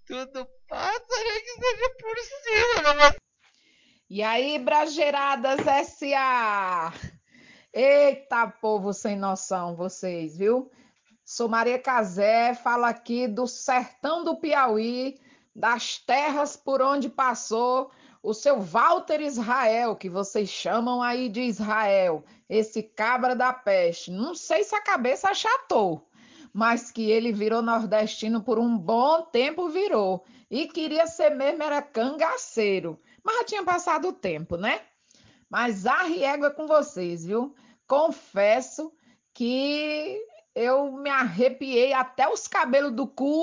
[0.06, 3.25] Tudo passa, nem que seja por cima, não
[4.08, 6.92] E aí, Brageradas S.A.
[7.74, 10.70] Eita, povo sem noção, vocês, viu?
[11.24, 15.18] Sou Maria Casé, falo aqui do sertão do Piauí,
[15.52, 17.90] das terras por onde passou
[18.22, 24.12] o seu Walter Israel, que vocês chamam aí de Israel, esse cabra da peste.
[24.12, 26.08] Não sei se a cabeça achatou,
[26.52, 30.24] mas que ele virou nordestino por um bom tempo virou.
[30.48, 33.00] E queria ser mesmo, era cangaceiro.
[33.26, 34.80] Mas já tinha passado o tempo, né?
[35.50, 37.52] Mas a riégua é com vocês, viu?
[37.88, 38.92] Confesso
[39.34, 40.16] que
[40.54, 43.36] eu me arrepiei até os cabelos do cotovelo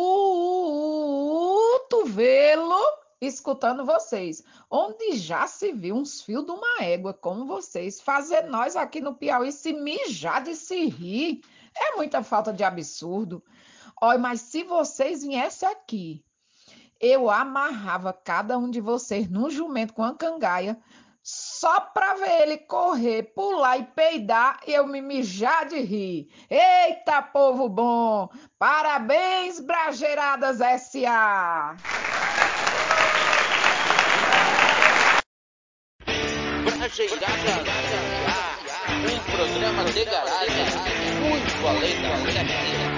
[3.19, 4.41] escutando vocês.
[4.71, 9.15] Onde já se viu uns fios de uma égua como vocês, fazer nós aqui no
[9.15, 11.41] Piauí se mijar de se rir.
[11.75, 13.43] É muita falta de absurdo.
[14.01, 16.23] Olha, mas se vocês viessem aqui,
[17.03, 20.79] eu amarrava cada um de vocês num jumento com a cangaia,
[21.21, 26.29] só para ver ele correr, pular e peidar eu me mijar de rir.
[26.49, 28.29] Eita, povo bom!
[28.57, 31.75] Parabéns, Brageradas S.A.
[36.63, 37.33] Brajeiradas.
[39.03, 40.65] Um programa de garagem
[41.19, 42.92] muito além da minha